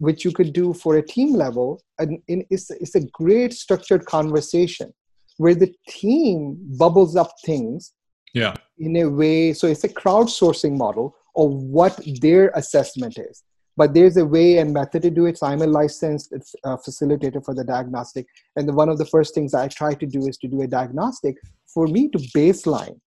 which 0.00 0.24
you 0.24 0.32
could 0.32 0.52
do 0.52 0.72
for 0.74 0.96
a 0.96 1.06
team 1.14 1.34
level 1.34 1.82
and 1.98 2.18
it's, 2.26 2.70
it's 2.70 2.94
a 2.94 3.06
great 3.22 3.52
structured 3.52 4.04
conversation 4.06 4.92
where 5.36 5.54
the 5.54 5.72
team 5.88 6.56
bubbles 6.78 7.16
up 7.16 7.32
things 7.44 7.92
yeah 8.34 8.54
in 8.78 8.96
a 8.96 9.06
way 9.06 9.52
so 9.52 9.66
it's 9.66 9.84
a 9.84 9.88
crowdsourcing 9.88 10.76
model 10.76 11.14
of 11.36 11.52
what 11.52 11.98
their 12.20 12.50
assessment 12.54 13.18
is. 13.18 13.42
But 13.76 13.94
there's 13.94 14.16
a 14.16 14.26
way 14.26 14.58
and 14.58 14.74
method 14.74 15.02
to 15.02 15.10
do 15.10 15.26
it. 15.26 15.38
So 15.38 15.46
I'm 15.46 15.62
a 15.62 15.66
licensed 15.66 16.34
uh, 16.64 16.76
facilitator 16.76 17.42
for 17.44 17.54
the 17.54 17.64
diagnostic. 17.64 18.26
And 18.56 18.68
the, 18.68 18.72
one 18.72 18.88
of 18.88 18.98
the 18.98 19.06
first 19.06 19.34
things 19.34 19.54
I 19.54 19.68
try 19.68 19.94
to 19.94 20.06
do 20.06 20.26
is 20.26 20.36
to 20.38 20.48
do 20.48 20.62
a 20.62 20.66
diagnostic 20.66 21.36
for 21.72 21.86
me 21.86 22.08
to 22.10 22.18
baseline 22.36 22.98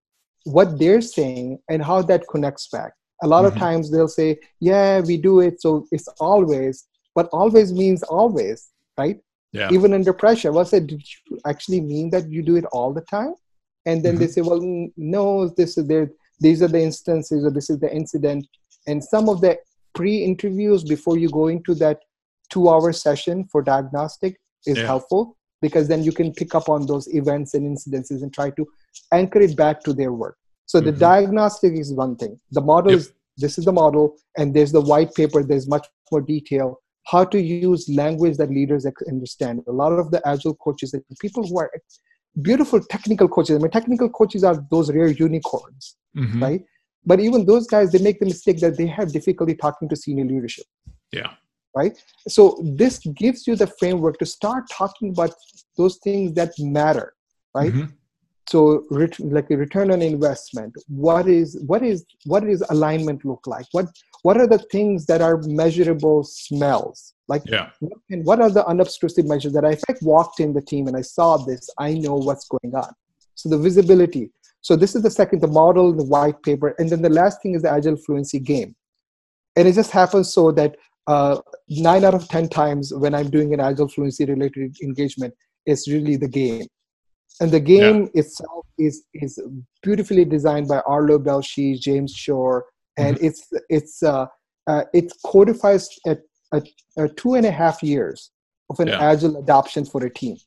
what 0.46 0.80
they're 0.80 1.02
saying 1.02 1.60
and 1.70 1.84
how 1.84 2.02
that 2.04 2.24
connects 2.30 2.68
back. 2.68 2.94
A 3.22 3.28
lot 3.28 3.46
mm-hmm. 3.46 3.56
of 3.56 3.60
times 3.60 3.92
they'll 3.92 4.08
say, 4.08 4.40
Yeah, 4.60 5.02
we 5.02 5.18
do 5.18 5.40
it. 5.40 5.62
So 5.62 5.86
it's 5.92 6.08
always, 6.20 6.88
but 7.16 7.30
always 7.32 7.72
means 7.72 8.04
always, 8.04 8.70
right? 8.98 9.20
Yeah. 9.52 9.70
Even 9.72 9.94
under 9.94 10.14
pressure. 10.14 10.52
Well, 10.52 10.66
said, 10.66 10.88
Did 10.88 11.02
you 11.02 11.40
actually 11.46 11.82
mean 11.82 12.10
that 12.12 12.30
you 12.30 12.42
do 12.42 12.56
it 12.56 12.66
all 12.72 12.94
the 12.94 13.02
time? 13.02 13.36
And 13.86 14.04
then 14.04 14.14
mm-hmm. 14.16 14.22
they 14.22 14.28
say, 14.28 14.42
Well, 14.42 14.90
no, 14.98 15.50
this 15.50 15.78
is 15.78 15.88
there. 15.88 16.12
These 16.40 16.62
are 16.62 16.68
the 16.68 16.82
instances, 16.82 17.46
or 17.46 17.52
this 17.52 17.70
is 17.70 17.80
the 17.80 17.94
incident. 17.94 18.48
And 18.88 19.04
some 19.04 19.30
of 19.30 19.42
the 19.42 19.58
pre 19.96 20.24
interviews 20.24 20.84
before 20.84 21.18
you 21.18 21.30
go 21.30 21.48
into 21.48 21.76
that 21.76 22.00
two 22.50 22.70
hour 22.70 22.92
session 22.92 23.46
for 23.46 23.62
diagnostic 23.62 24.40
is 24.66 24.78
yeah. 24.78 24.86
helpful 24.86 25.38
because 25.62 25.88
then 25.88 26.04
you 26.04 26.12
can 26.12 26.34
pick 26.34 26.54
up 26.56 26.68
on 26.70 26.86
those 26.86 27.08
events 27.14 27.54
and 27.54 27.66
incidences 27.66 28.22
and 28.22 28.34
try 28.34 28.50
to 28.52 28.68
anchor 29.12 29.40
it 29.40 29.56
back 29.56 29.82
to 29.84 29.94
their 29.94 30.12
work. 30.12 30.38
So 30.66 30.80
the 30.80 30.92
mm-hmm. 30.92 31.00
diagnostic 31.00 31.74
is 31.74 31.94
one 31.94 32.16
thing. 32.16 32.40
The 32.52 32.62
model 32.62 32.92
yep. 32.92 33.00
is 33.00 33.14
this 33.38 33.58
is 33.58 33.66
the 33.66 33.72
model, 33.72 34.16
and 34.38 34.54
there's 34.54 34.72
the 34.72 34.82
white 34.82 35.14
paper. 35.16 35.44
There's 35.44 35.68
much 35.68 35.88
more 36.12 36.22
detail. 36.22 36.80
How 37.06 37.26
to 37.26 37.42
use 37.42 37.90
language 37.90 38.38
that 38.38 38.50
leaders 38.50 38.86
understand. 39.08 39.64
A 39.68 39.72
lot 39.72 39.92
of 39.92 40.12
the 40.12 40.26
agile 40.28 40.56
coaches, 40.56 40.92
the 40.92 41.04
people 41.20 41.46
who 41.46 41.60
are 41.60 41.72
beautiful 42.42 42.80
technical 42.80 43.28
coaches. 43.28 43.58
I 43.58 43.60
mean, 43.60 43.72
technical 43.72 44.10
coaches 44.10 44.44
are 44.44 44.64
those 44.72 44.92
rare 44.92 45.08
unicorns, 45.08 45.98
mm-hmm. 46.16 46.42
right? 46.42 46.62
But 47.06 47.20
even 47.20 47.46
those 47.46 47.68
guys, 47.68 47.92
they 47.92 48.00
make 48.00 48.20
the 48.20 48.26
mistake 48.26 48.60
that 48.60 48.78
they 48.78 48.88
have 48.88 49.12
difficulty 49.12 49.56
talking 49.56 49.90
to 49.90 49.96
senior 49.96 50.26
leadership. 50.26 50.66
Yeah 51.12 51.34
right 51.76 51.98
so 52.28 52.60
this 52.64 53.00
gives 53.16 53.48
you 53.48 53.56
the 53.56 53.68
framework 53.80 54.18
to 54.18 54.26
start 54.26 54.64
talking 54.72 55.10
about 55.10 55.34
those 55.78 55.98
things 56.04 56.34
that 56.34 56.52
matter 56.60 57.14
right 57.56 57.74
mm-hmm. 57.74 57.92
So 58.48 58.84
ret- 58.90 59.20
like 59.20 59.50
a 59.52 59.58
return 59.58 59.92
on 59.92 60.02
investment 60.02 60.74
what 60.88 61.28
is 61.28 61.62
what 61.66 61.84
is 61.84 62.06
what 62.26 62.44
is 62.44 62.64
alignment 62.70 63.24
look 63.26 63.46
like? 63.48 63.66
What 63.72 63.88
what 64.24 64.38
are 64.38 64.48
the 64.48 64.58
things 64.58 65.06
that 65.08 65.22
are 65.22 65.42
measurable 65.44 66.24
smells? 66.24 67.14
Like 67.28 67.44
yeah. 67.46 67.70
and 68.10 68.26
what 68.26 68.42
are 68.42 68.50
the 68.50 68.66
unobtrusive 68.66 69.26
measures 69.26 69.54
that 69.54 69.66
I, 69.66 69.72
if 69.72 69.82
i 69.90 69.94
walked 70.02 70.40
in 70.40 70.54
the 70.54 70.62
team 70.62 70.88
and 70.88 70.98
i 70.98 71.02
saw 71.02 71.38
this 71.38 71.70
i 71.80 71.94
know 71.94 72.16
what's 72.16 72.48
going 72.48 72.76
on. 72.76 72.94
So 73.36 73.50
the 73.50 73.58
visibility. 73.58 74.30
So 74.62 74.76
this 74.76 74.96
is 74.96 75.02
the 75.02 75.12
second 75.12 75.42
the 75.42 75.48
model 75.48 75.94
the 75.94 76.06
white 76.06 76.42
paper 76.44 76.76
and 76.80 76.90
then 76.90 77.02
the 77.02 77.10
last 77.10 77.42
thing 77.42 77.56
is 77.56 77.62
the 77.62 77.72
agile 77.72 77.98
fluency 77.98 78.40
game. 78.40 78.76
And 79.56 79.68
it 79.68 79.74
just 79.74 79.92
happens 79.92 80.34
so 80.34 80.52
that 80.52 80.76
uh, 81.08 81.40
nine 81.70 82.04
out 82.04 82.14
of 82.14 82.28
10 82.28 82.50
times 82.50 82.94
when 82.94 83.14
I'm 83.14 83.30
doing 83.30 83.54
an 83.54 83.60
agile 83.60 83.88
fluency 83.88 84.26
related 84.26 84.78
engagement, 84.82 85.34
it's 85.66 85.88
really 85.88 86.16
the 86.16 86.28
game. 86.28 86.66
And 87.42 87.52
the 87.52 87.60
game 87.60 88.04
yeah. 88.14 88.22
itself 88.22 88.66
is, 88.78 89.04
is 89.14 89.40
beautifully 89.82 90.26
designed 90.26 90.68
by 90.68 90.80
Arlo 90.82 91.18
Belshee, 91.18 91.80
James 91.80 92.14
Shore, 92.14 92.66
and 92.98 93.18
mm-hmm. 93.18 93.26
it's, 93.26 93.48
it's, 93.70 94.04
uh, 94.04 94.28
uh, 94.68 94.84
it 94.94 95.12
codifies 95.26 95.90
a, 96.06 96.18
a, 96.54 96.62
a, 96.98 97.10
two 97.10 97.34
and 97.34 97.46
a 97.46 97.52
half 97.52 97.82
years 97.82 98.32
of 98.70 98.80
an 98.80 98.88
yeah. 98.88 99.02
agile 99.02 99.38
adoption 99.38 99.84
for 99.84 100.06
a 100.06 100.14
team. 100.14 100.38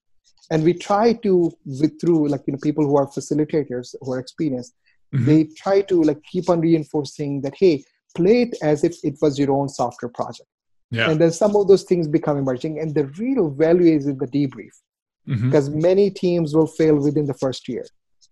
And 0.51 0.63
we 0.63 0.75
try 0.75 1.13
to, 1.25 1.53
with, 1.65 2.01
through 2.01 2.29
like, 2.29 2.43
you 2.47 2.53
know, 2.53 2.59
people 2.63 2.85
who 2.87 2.97
are 2.97 3.07
facilitators 3.09 3.95
who 4.01 4.13
are 4.13 4.21
experienced, 4.21 4.75
mm-hmm. 5.13 5.25
they 5.25 5.45
try 5.57 5.83
to 5.83 6.03
like 6.03 6.23
keep 6.23 6.49
on 6.49 6.61
reinforcing 6.61 7.41
that, 7.43 7.55
hey, 7.57 7.83
play 8.15 8.43
it 8.43 8.57
as 8.63 8.85
if 8.85 8.97
it 9.03 9.17
was 9.21 9.39
your 9.39 9.51
own 9.51 9.69
software 9.69 10.09
project. 10.09 10.49
Yeah. 10.93 11.11
And 11.11 11.21
then 11.21 11.33
some 11.33 11.57
of 11.57 11.67
those 11.67 11.83
things 11.83 12.07
become 12.07 12.39
emerging. 12.39 12.79
And 12.79 12.95
the 12.95 13.07
real 13.19 13.51
value 13.51 13.97
is 13.97 14.07
in 14.07 14.19
the 14.19 14.27
debrief. 14.27 14.71
Mm-hmm. 15.29 15.51
Because 15.51 15.71
many 15.71 16.11
teams 16.11 16.55
will 16.55 16.67
fail 16.67 16.97
within 16.97 17.27
the 17.27 17.35
first 17.35 17.69
year. 17.69 17.85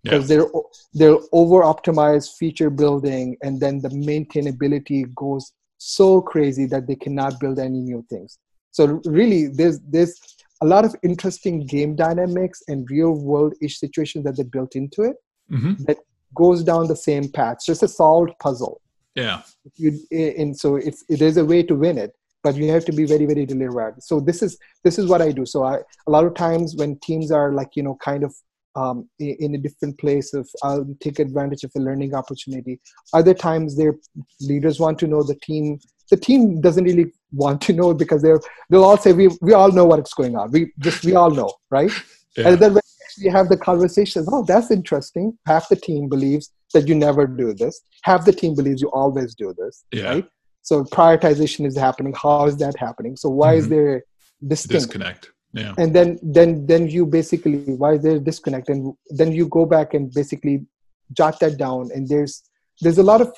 Because 0.02 0.28
yeah. 0.30 0.36
they're 0.36 0.50
they're 0.92 1.18
over 1.32 1.62
optimized 1.62 2.36
feature 2.36 2.70
building 2.70 3.36
and 3.42 3.58
then 3.58 3.80
the 3.80 3.88
maintainability 3.88 5.12
goes 5.14 5.52
so 5.78 6.20
crazy 6.20 6.66
that 6.66 6.86
they 6.86 6.96
cannot 6.96 7.40
build 7.40 7.58
any 7.58 7.80
new 7.80 8.04
things. 8.10 8.38
So 8.70 9.00
really 9.06 9.46
there's 9.46 9.80
there's 9.80 10.20
a 10.62 10.66
lot 10.66 10.84
of 10.84 10.94
interesting 11.02 11.66
game 11.66 11.96
dynamics 11.96 12.62
and 12.68 12.88
real 12.90 13.12
world 13.12 13.54
ish 13.60 13.78
situations 13.78 14.24
that 14.24 14.36
they 14.36 14.44
built 14.44 14.76
into 14.76 15.02
it 15.02 15.16
mm-hmm. 15.50 15.82
that 15.84 15.98
goes 16.34 16.62
down 16.62 16.86
the 16.86 16.96
same 16.96 17.28
path. 17.30 17.56
It's 17.56 17.66
just 17.66 17.82
a 17.82 17.88
solved 17.88 18.32
puzzle. 18.40 18.80
Yeah. 19.14 19.42
You, 19.76 19.98
and 20.10 20.58
so 20.58 20.76
it's, 20.76 21.04
there's 21.08 21.36
a 21.36 21.44
way 21.44 21.62
to 21.62 21.74
win 21.74 21.98
it, 21.98 22.12
but 22.44 22.54
you 22.54 22.70
have 22.70 22.84
to 22.84 22.92
be 22.92 23.04
very, 23.06 23.26
very 23.26 23.46
deliberate. 23.46 24.02
So 24.02 24.20
this 24.20 24.42
is, 24.42 24.58
this 24.84 24.98
is 24.98 25.06
what 25.06 25.20
I 25.20 25.32
do. 25.32 25.44
So 25.44 25.64
I, 25.64 25.78
a 26.06 26.10
lot 26.10 26.24
of 26.24 26.34
times 26.34 26.76
when 26.76 26.98
teams 27.00 27.32
are 27.32 27.52
like, 27.52 27.70
you 27.74 27.82
know, 27.82 27.96
kind 28.04 28.22
of 28.22 28.32
um, 28.76 29.08
in 29.18 29.54
a 29.54 29.58
different 29.58 29.98
place 29.98 30.34
of 30.34 30.48
I'll 30.62 30.86
take 31.00 31.18
advantage 31.18 31.64
of 31.64 31.72
a 31.76 31.80
learning 31.80 32.14
opportunity. 32.14 32.80
Other 33.12 33.34
times 33.34 33.76
their 33.76 33.94
leaders 34.40 34.80
want 34.80 34.98
to 35.00 35.06
know 35.06 35.22
the 35.22 35.36
team. 35.36 35.78
The 36.10 36.16
team 36.16 36.60
doesn't 36.60 36.84
really 36.84 37.12
want 37.32 37.60
to 37.62 37.72
know 37.72 37.94
because 37.94 38.22
they're 38.22 38.40
they'll 38.70 38.84
all 38.84 38.96
say 38.96 39.12
we 39.12 39.28
we 39.40 39.52
all 39.52 39.70
know 39.70 39.84
what's 39.84 40.14
going 40.14 40.36
on. 40.36 40.50
We 40.50 40.72
just 40.80 41.04
we 41.04 41.14
all 41.14 41.30
know, 41.30 41.50
right? 41.70 41.90
Yeah. 42.36 42.48
And 42.48 42.58
then 42.58 42.74
when 42.74 42.82
you 43.16 43.30
have 43.30 43.48
the 43.48 43.56
conversations, 43.56 44.28
oh, 44.30 44.44
that's 44.44 44.70
interesting. 44.70 45.38
Half 45.46 45.68
the 45.68 45.76
team 45.76 46.08
believes 46.08 46.52
that 46.72 46.88
you 46.88 46.96
never 46.96 47.26
do 47.26 47.54
this. 47.54 47.80
Half 48.02 48.24
the 48.24 48.32
team 48.32 48.54
believes 48.56 48.82
you 48.82 48.90
always 48.90 49.34
do 49.34 49.54
this. 49.56 49.84
Yeah. 49.92 50.14
Right? 50.14 50.28
So 50.64 50.82
prioritization 50.82 51.66
is 51.66 51.76
happening. 51.76 52.14
How 52.20 52.46
is 52.46 52.56
that 52.56 52.76
happening? 52.78 53.16
So 53.16 53.28
why 53.28 53.50
mm-hmm. 53.50 53.58
is 53.58 53.68
there 53.68 54.04
distinct? 54.48 54.72
disconnect? 54.72 55.30
Yeah. 55.52 55.74
And 55.78 55.94
then 55.94 56.18
then 56.22 56.66
then 56.66 56.88
you 56.88 57.06
basically 57.06 57.58
why 57.82 57.92
is 57.94 58.02
there 58.02 58.18
disconnect? 58.18 58.70
And 58.70 58.94
then 59.10 59.30
you 59.30 59.46
go 59.46 59.66
back 59.66 59.92
and 59.92 60.12
basically 60.12 60.66
jot 61.12 61.38
that 61.40 61.58
down. 61.58 61.90
And 61.94 62.08
there's 62.08 62.42
there's 62.80 62.98
a 62.98 63.02
lot 63.02 63.20
of 63.20 63.30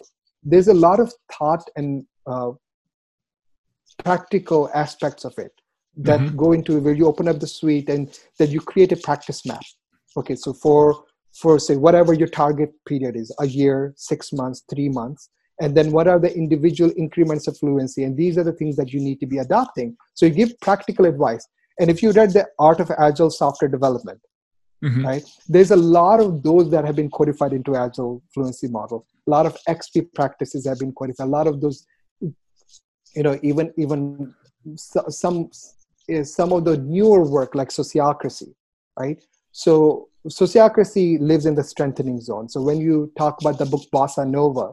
there's 0.45 0.68
a 0.68 0.75
lot 0.75 1.00
of 1.00 1.12
thought 1.37 1.68
and 1.75 2.06
uh, 2.26 2.52
practical 4.04 4.71
aspects 4.73 5.25
of 5.25 5.35
it 5.37 5.52
that 5.97 6.21
mm-hmm. 6.21 6.37
go 6.37 6.52
into 6.52 6.78
where 6.78 6.95
you 6.95 7.06
open 7.06 7.26
up 7.26 7.40
the 7.40 7.47
suite 7.47 7.88
and 7.88 8.16
that 8.38 8.50
you 8.50 8.61
create 8.61 8.92
a 8.92 8.97
practice 8.97 9.45
map. 9.45 9.62
Okay, 10.16 10.37
so 10.37 10.52
for 10.52 11.04
for 11.35 11.59
say 11.59 11.76
whatever 11.76 12.14
your 12.14 12.28
target 12.28 12.71
period 12.87 13.16
is 13.16 13.35
a 13.40 13.47
year 13.47 13.92
six 13.97 14.33
months 14.33 14.62
three 14.71 14.88
months 14.88 15.28
and 15.60 15.75
then 15.76 15.90
what 15.90 16.06
are 16.06 16.18
the 16.18 16.34
individual 16.36 16.92
increments 16.96 17.46
of 17.46 17.56
fluency? 17.56 18.04
And 18.04 18.16
these 18.16 18.36
are 18.36 18.44
the 18.44 18.52
things 18.52 18.76
that 18.76 18.92
you 18.92 19.00
need 19.00 19.20
to 19.20 19.26
be 19.26 19.38
adopting. 19.38 19.96
So 20.14 20.26
you 20.26 20.32
give 20.32 20.60
practical 20.60 21.06
advice. 21.06 21.46
And 21.80 21.90
if 21.90 22.02
you 22.02 22.12
read 22.12 22.30
the 22.32 22.46
art 22.58 22.80
of 22.80 22.90
agile 22.98 23.30
software 23.30 23.70
development 23.70 24.20
mm-hmm. 24.84 25.06
right 25.06 25.25
there's 25.48 25.70
a 25.70 25.76
lot 25.76 26.20
of 26.20 26.42
those 26.42 26.70
that 26.70 26.84
have 26.84 26.96
been 26.96 27.10
codified 27.10 27.52
into 27.52 27.76
agile 27.76 28.22
fluency 28.32 28.68
model. 28.68 29.06
A 29.26 29.30
lot 29.30 29.46
of 29.46 29.56
xp 29.68 30.12
practices 30.14 30.66
have 30.66 30.78
been 30.78 30.92
codified. 30.92 31.26
A 31.26 31.30
lot 31.30 31.46
of 31.46 31.60
those 31.60 31.86
you 32.20 33.22
know 33.22 33.38
even 33.42 33.72
even 33.76 34.34
some 34.76 35.50
some 36.22 36.52
of 36.52 36.64
the 36.64 36.76
newer 36.78 37.28
work 37.28 37.54
like 37.54 37.68
sociocracy 37.68 38.54
right? 38.98 39.22
So 39.52 40.08
sociocracy 40.28 41.20
lives 41.20 41.46
in 41.46 41.54
the 41.54 41.64
strengthening 41.64 42.20
zone. 42.20 42.48
So 42.48 42.60
when 42.62 42.78
you 42.78 43.12
talk 43.16 43.40
about 43.40 43.58
the 43.58 43.66
book 43.66 43.82
Bossa 43.92 44.28
Nova, 44.28 44.72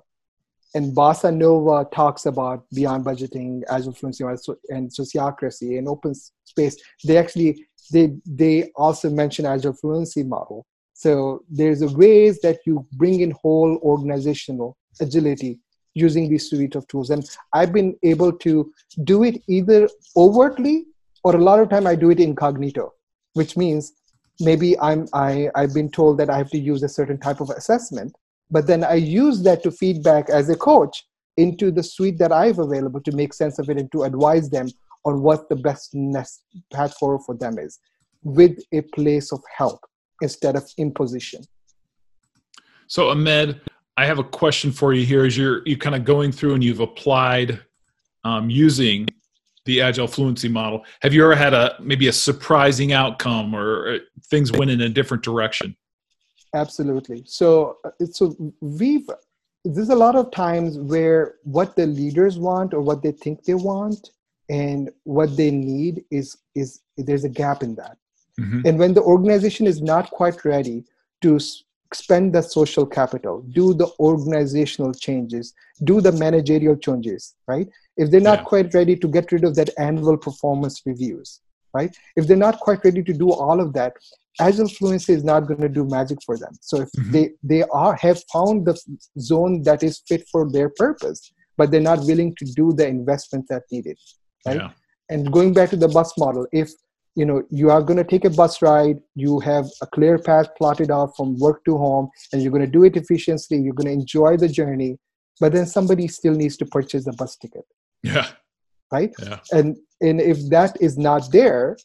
and 0.75 0.95
Bossa 0.95 1.35
Nova 1.35 1.87
talks 1.93 2.25
about 2.25 2.65
beyond 2.73 3.05
budgeting, 3.05 3.61
agile 3.69 3.93
fluency, 3.93 4.23
and 4.69 4.89
sociocracy 4.89 5.77
and 5.77 5.87
open 5.87 6.13
space. 6.45 6.77
They 7.05 7.17
actually 7.17 7.65
they 7.91 8.15
they 8.25 8.71
also 8.75 9.09
mention 9.09 9.45
agile 9.45 9.73
fluency 9.73 10.23
model. 10.23 10.65
So 10.93 11.43
there's 11.49 11.81
a 11.81 11.87
ways 11.87 12.39
that 12.41 12.59
you 12.65 12.87
bring 12.93 13.19
in 13.21 13.31
whole 13.31 13.79
organizational 13.83 14.77
agility 15.01 15.59
using 15.95 16.29
this 16.29 16.49
suite 16.49 16.75
of 16.75 16.87
tools. 16.87 17.09
And 17.09 17.27
I've 17.53 17.73
been 17.73 17.95
able 18.03 18.31
to 18.31 18.71
do 19.03 19.23
it 19.23 19.41
either 19.47 19.87
overtly 20.15 20.85
or 21.23 21.35
a 21.35 21.43
lot 21.43 21.59
of 21.59 21.69
time 21.69 21.85
I 21.85 21.95
do 21.95 22.09
it 22.09 22.19
incognito, 22.19 22.93
which 23.33 23.55
means 23.57 23.93
maybe 24.39 24.77
i'm 24.79 25.07
i 25.13 25.49
i've 25.55 25.73
been 25.73 25.89
told 25.89 26.17
that 26.17 26.29
i 26.29 26.37
have 26.37 26.49
to 26.49 26.57
use 26.57 26.81
a 26.83 26.89
certain 26.89 27.19
type 27.19 27.39
of 27.39 27.49
assessment 27.51 28.15
but 28.53 28.67
then 28.67 28.83
i 28.83 28.93
use 28.93 29.43
that 29.43 29.63
to 29.63 29.71
feedback 29.71 30.29
as 30.29 30.49
a 30.49 30.55
coach 30.55 31.03
into 31.37 31.71
the 31.71 31.83
suite 31.83 32.17
that 32.19 32.31
i 32.31 32.45
have 32.47 32.59
available 32.59 33.01
to 33.01 33.11
make 33.11 33.33
sense 33.33 33.59
of 33.59 33.69
it 33.69 33.77
and 33.77 33.91
to 33.91 34.03
advise 34.03 34.49
them 34.49 34.67
on 35.05 35.21
what 35.21 35.49
the 35.49 35.55
best 35.55 35.93
next 35.93 36.43
path 36.71 36.95
forward 36.97 37.23
for 37.25 37.35
them 37.35 37.57
is 37.57 37.79
with 38.23 38.57
a 38.71 38.81
place 38.97 39.31
of 39.33 39.41
help 39.57 39.79
instead 40.21 40.55
of 40.55 40.63
imposition. 40.77 41.41
So 42.87 43.09
ahmed 43.09 43.59
i 43.97 44.05
have 44.05 44.19
a 44.19 44.23
question 44.23 44.71
for 44.71 44.93
you 44.93 45.05
here 45.05 45.25
as 45.25 45.37
you're 45.37 45.61
you 45.65 45.77
kind 45.77 45.95
of 45.95 46.03
going 46.05 46.31
through 46.31 46.53
and 46.53 46.63
you've 46.63 46.79
applied 46.79 47.59
um, 48.23 48.49
using 48.49 49.07
the 49.65 49.81
agile 49.81 50.07
fluency 50.07 50.49
model. 50.49 50.83
Have 51.01 51.13
you 51.13 51.23
ever 51.23 51.35
had 51.35 51.53
a 51.53 51.75
maybe 51.79 52.07
a 52.07 52.13
surprising 52.13 52.91
outcome 52.91 53.55
or 53.55 53.99
things 54.29 54.51
went 54.51 54.71
in 54.71 54.81
a 54.81 54.89
different 54.89 55.23
direction 55.23 55.75
absolutely 56.53 57.23
so 57.25 57.77
uh, 57.85 58.05
so 58.05 58.35
we've 58.61 59.09
there's 59.65 59.89
a 59.89 59.95
lot 59.95 60.15
of 60.15 60.29
times 60.31 60.77
where 60.77 61.35
what 61.43 61.75
the 61.75 61.87
leaders 61.87 62.37
want 62.37 62.73
or 62.73 62.81
what 62.81 63.01
they 63.01 63.11
think 63.11 63.43
they 63.43 63.53
want 63.53 64.11
and 64.49 64.91
what 65.03 65.35
they 65.37 65.51
need 65.51 66.03
is 66.11 66.37
is 66.55 66.81
there's 66.97 67.23
a 67.23 67.29
gap 67.29 67.63
in 67.63 67.75
that 67.75 67.97
mm-hmm. 68.39 68.61
and 68.65 68.77
when 68.77 68.93
the 68.93 69.01
organization 69.01 69.65
is 69.65 69.81
not 69.81 70.09
quite 70.11 70.43
ready 70.43 70.83
to 71.21 71.39
spend 71.93 72.33
the 72.33 72.41
social 72.41 72.85
capital 72.85 73.41
do 73.53 73.73
the 73.73 73.87
organizational 73.99 74.93
changes 74.93 75.53
do 75.85 76.01
the 76.01 76.11
managerial 76.11 76.75
changes 76.75 77.35
right 77.47 77.69
if 77.95 78.11
they're 78.11 78.19
not 78.19 78.39
yeah. 78.39 78.45
quite 78.45 78.73
ready 78.73 78.95
to 78.95 79.07
get 79.07 79.31
rid 79.31 79.43
of 79.43 79.55
that 79.55 79.69
annual 79.77 80.17
performance 80.17 80.81
reviews 80.85 81.39
right 81.73 81.95
if 82.15 82.27
they're 82.27 82.45
not 82.45 82.59
quite 82.59 82.83
ready 82.83 83.03
to 83.03 83.13
do 83.13 83.31
all 83.31 83.59
of 83.59 83.73
that 83.73 83.93
agile 84.39 84.67
fluency 84.67 85.13
is 85.13 85.23
not 85.23 85.47
going 85.47 85.61
to 85.61 85.69
do 85.69 85.85
magic 85.85 86.17
for 86.25 86.37
them 86.37 86.53
so 86.61 86.81
if 86.81 86.89
mm-hmm. 86.91 87.11
they 87.11 87.29
they 87.43 87.63
are 87.63 87.95
have 87.95 88.21
found 88.31 88.65
the 88.65 88.77
zone 89.19 89.61
that 89.63 89.83
is 89.83 90.01
fit 90.07 90.27
for 90.31 90.49
their 90.51 90.69
purpose 90.69 91.31
but 91.57 91.69
they're 91.69 91.89
not 91.91 91.99
willing 91.99 92.35
to 92.35 92.45
do 92.45 92.73
the 92.73 92.87
investment 92.87 93.45
that 93.49 93.63
needed 93.71 93.97
right 94.47 94.57
yeah. 94.57 94.69
and 95.09 95.31
going 95.31 95.53
back 95.53 95.69
to 95.69 95.75
the 95.75 95.87
bus 95.87 96.17
model 96.17 96.47
if 96.51 96.71
you 97.15 97.25
know 97.25 97.43
you 97.49 97.69
are 97.69 97.81
going 97.81 97.97
to 97.97 98.03
take 98.03 98.25
a 98.25 98.29
bus 98.29 98.61
ride 98.61 98.99
you 99.15 99.39
have 99.39 99.65
a 99.81 99.87
clear 99.87 100.17
path 100.17 100.47
plotted 100.57 100.89
out 100.89 101.15
from 101.15 101.37
work 101.37 101.63
to 101.65 101.77
home 101.77 102.09
and 102.31 102.41
you're 102.41 102.51
going 102.51 102.65
to 102.65 102.75
do 102.79 102.83
it 102.83 102.97
efficiently 102.97 103.57
you're 103.57 103.73
going 103.73 103.87
to 103.87 103.93
enjoy 104.01 104.35
the 104.35 104.47
journey 104.47 104.97
but 105.39 105.51
then 105.51 105.65
somebody 105.65 106.07
still 106.07 106.33
needs 106.33 106.57
to 106.57 106.65
purchase 106.65 107.05
the 107.05 107.13
bus 107.13 107.35
ticket 107.37 107.65
yeah 108.01 108.27
right 108.91 109.13
yeah. 109.21 109.39
and 109.51 109.77
and 110.03 110.21
if 110.21 110.37
that 110.49 110.77
is 110.79 110.97
not 110.97 111.31
there 111.31 111.75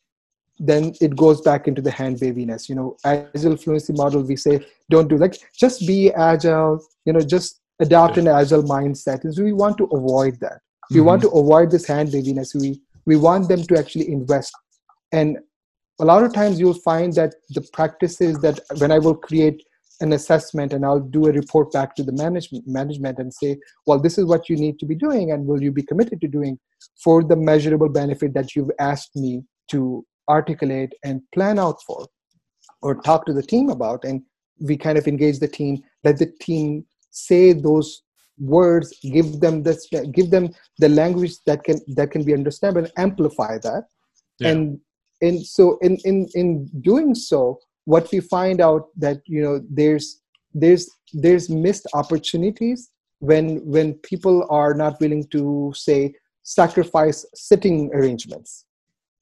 then 0.60 0.92
it 1.00 1.14
goes 1.14 1.40
back 1.40 1.68
into 1.68 1.80
the 1.80 1.90
hand 1.90 2.18
waviness 2.20 2.68
you 2.68 2.74
know 2.74 2.96
agile 3.04 3.56
fluency 3.56 3.92
model 3.92 4.22
we 4.22 4.36
say 4.36 4.60
don't 4.90 5.08
do 5.08 5.16
like 5.16 5.36
just 5.64 5.86
be 5.86 6.12
agile 6.12 6.84
you 7.06 7.12
know 7.12 7.20
just 7.20 7.60
adopt 7.80 8.18
an 8.18 8.28
agile 8.28 8.62
mindset. 8.62 9.24
And 9.24 9.34
so 9.34 9.42
we 9.42 9.52
want 9.52 9.78
to 9.78 9.84
avoid 9.84 10.38
that. 10.40 10.60
We 10.90 10.96
mm-hmm. 10.96 11.06
want 11.06 11.22
to 11.22 11.28
avoid 11.28 11.70
this 11.70 11.86
hand 11.86 12.10
waviness 12.12 12.54
we 12.54 12.80
we 13.06 13.16
want 13.16 13.48
them 13.48 13.62
to 13.62 13.78
actually 13.78 14.10
invest. 14.10 14.52
And 15.12 15.38
a 15.98 16.04
lot 16.04 16.22
of 16.22 16.32
times 16.34 16.60
you'll 16.60 16.74
find 16.74 17.12
that 17.14 17.34
the 17.50 17.66
practices 17.72 18.38
that 18.38 18.60
when 18.78 18.92
i 18.92 18.98
will 18.98 19.16
create 19.16 19.60
an 20.00 20.12
assessment 20.12 20.72
and 20.72 20.84
i'll 20.84 21.00
do 21.00 21.26
a 21.26 21.32
report 21.32 21.72
back 21.72 21.94
to 21.94 22.02
the 22.02 22.12
management 22.12 22.66
management 22.66 23.18
and 23.18 23.32
say 23.32 23.58
well 23.86 23.98
this 23.98 24.18
is 24.18 24.24
what 24.24 24.48
you 24.48 24.56
need 24.56 24.78
to 24.78 24.86
be 24.86 24.94
doing 24.94 25.32
and 25.32 25.46
will 25.46 25.62
you 25.62 25.72
be 25.72 25.82
committed 25.82 26.20
to 26.20 26.28
doing 26.28 26.58
for 27.02 27.22
the 27.24 27.36
measurable 27.36 27.88
benefit 27.88 28.32
that 28.34 28.54
you've 28.54 28.70
asked 28.78 29.14
me 29.16 29.42
to 29.68 30.04
articulate 30.28 30.92
and 31.04 31.22
plan 31.34 31.58
out 31.58 31.82
for 31.86 32.06
or 32.82 33.00
talk 33.02 33.26
to 33.26 33.32
the 33.32 33.42
team 33.42 33.70
about 33.70 34.04
and 34.04 34.22
we 34.60 34.76
kind 34.76 34.98
of 34.98 35.06
engage 35.06 35.38
the 35.38 35.48
team 35.48 35.82
let 36.04 36.18
the 36.18 36.32
team 36.40 36.84
say 37.10 37.52
those 37.52 38.02
words 38.38 38.96
give 39.02 39.40
them 39.40 39.62
this 39.62 39.88
give 40.12 40.30
them 40.30 40.48
the 40.78 40.88
language 40.88 41.34
that 41.46 41.64
can 41.64 41.80
that 41.96 42.10
can 42.10 42.24
be 42.24 42.34
understood 42.34 42.76
and 42.76 42.90
amplify 42.96 43.58
that 43.58 43.84
yeah. 44.38 44.50
and 44.50 44.80
and 45.20 45.44
so 45.44 45.78
in 45.82 45.96
in 46.04 46.28
in 46.34 46.68
doing 46.80 47.14
so 47.14 47.58
what 47.92 48.06
we 48.12 48.20
find 48.20 48.60
out 48.60 48.88
that 49.04 49.18
you 49.34 49.42
know 49.42 49.56
there's 49.80 50.06
there's 50.62 50.84
there's 51.24 51.48
missed 51.48 51.86
opportunities 51.94 52.90
when 53.20 53.46
when 53.74 53.94
people 54.10 54.46
are 54.50 54.74
not 54.74 55.00
willing 55.00 55.24
to 55.36 55.72
say 55.74 56.00
sacrifice 56.42 57.24
sitting 57.34 57.90
arrangements 57.94 58.66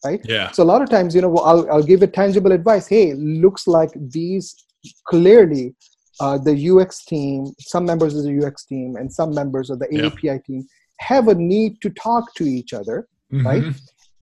right 0.04 0.20
yeah 0.24 0.50
so 0.50 0.64
a 0.64 0.70
lot 0.72 0.82
of 0.82 0.90
times 0.90 1.14
you 1.14 1.22
know 1.22 1.36
I'll, 1.50 1.64
I'll 1.70 1.88
give 1.92 2.02
a 2.02 2.08
tangible 2.08 2.52
advice 2.52 2.88
hey 2.88 3.14
looks 3.14 3.68
like 3.68 3.92
these 4.18 4.46
clearly 5.12 5.74
uh, 6.18 6.36
the 6.38 6.54
ux 6.70 7.04
team 7.04 7.46
some 7.60 7.84
members 7.84 8.16
of 8.16 8.24
the 8.24 8.34
ux 8.44 8.64
team 8.64 8.96
and 8.96 9.12
some 9.20 9.32
members 9.40 9.70
of 9.70 9.78
the 9.78 9.88
API 10.04 10.26
yeah. 10.26 10.38
team 10.46 10.66
have 10.98 11.28
a 11.28 11.34
need 11.34 11.80
to 11.82 11.90
talk 11.90 12.34
to 12.34 12.44
each 12.44 12.72
other 12.72 13.06
mm-hmm. 13.32 13.46
right 13.46 13.64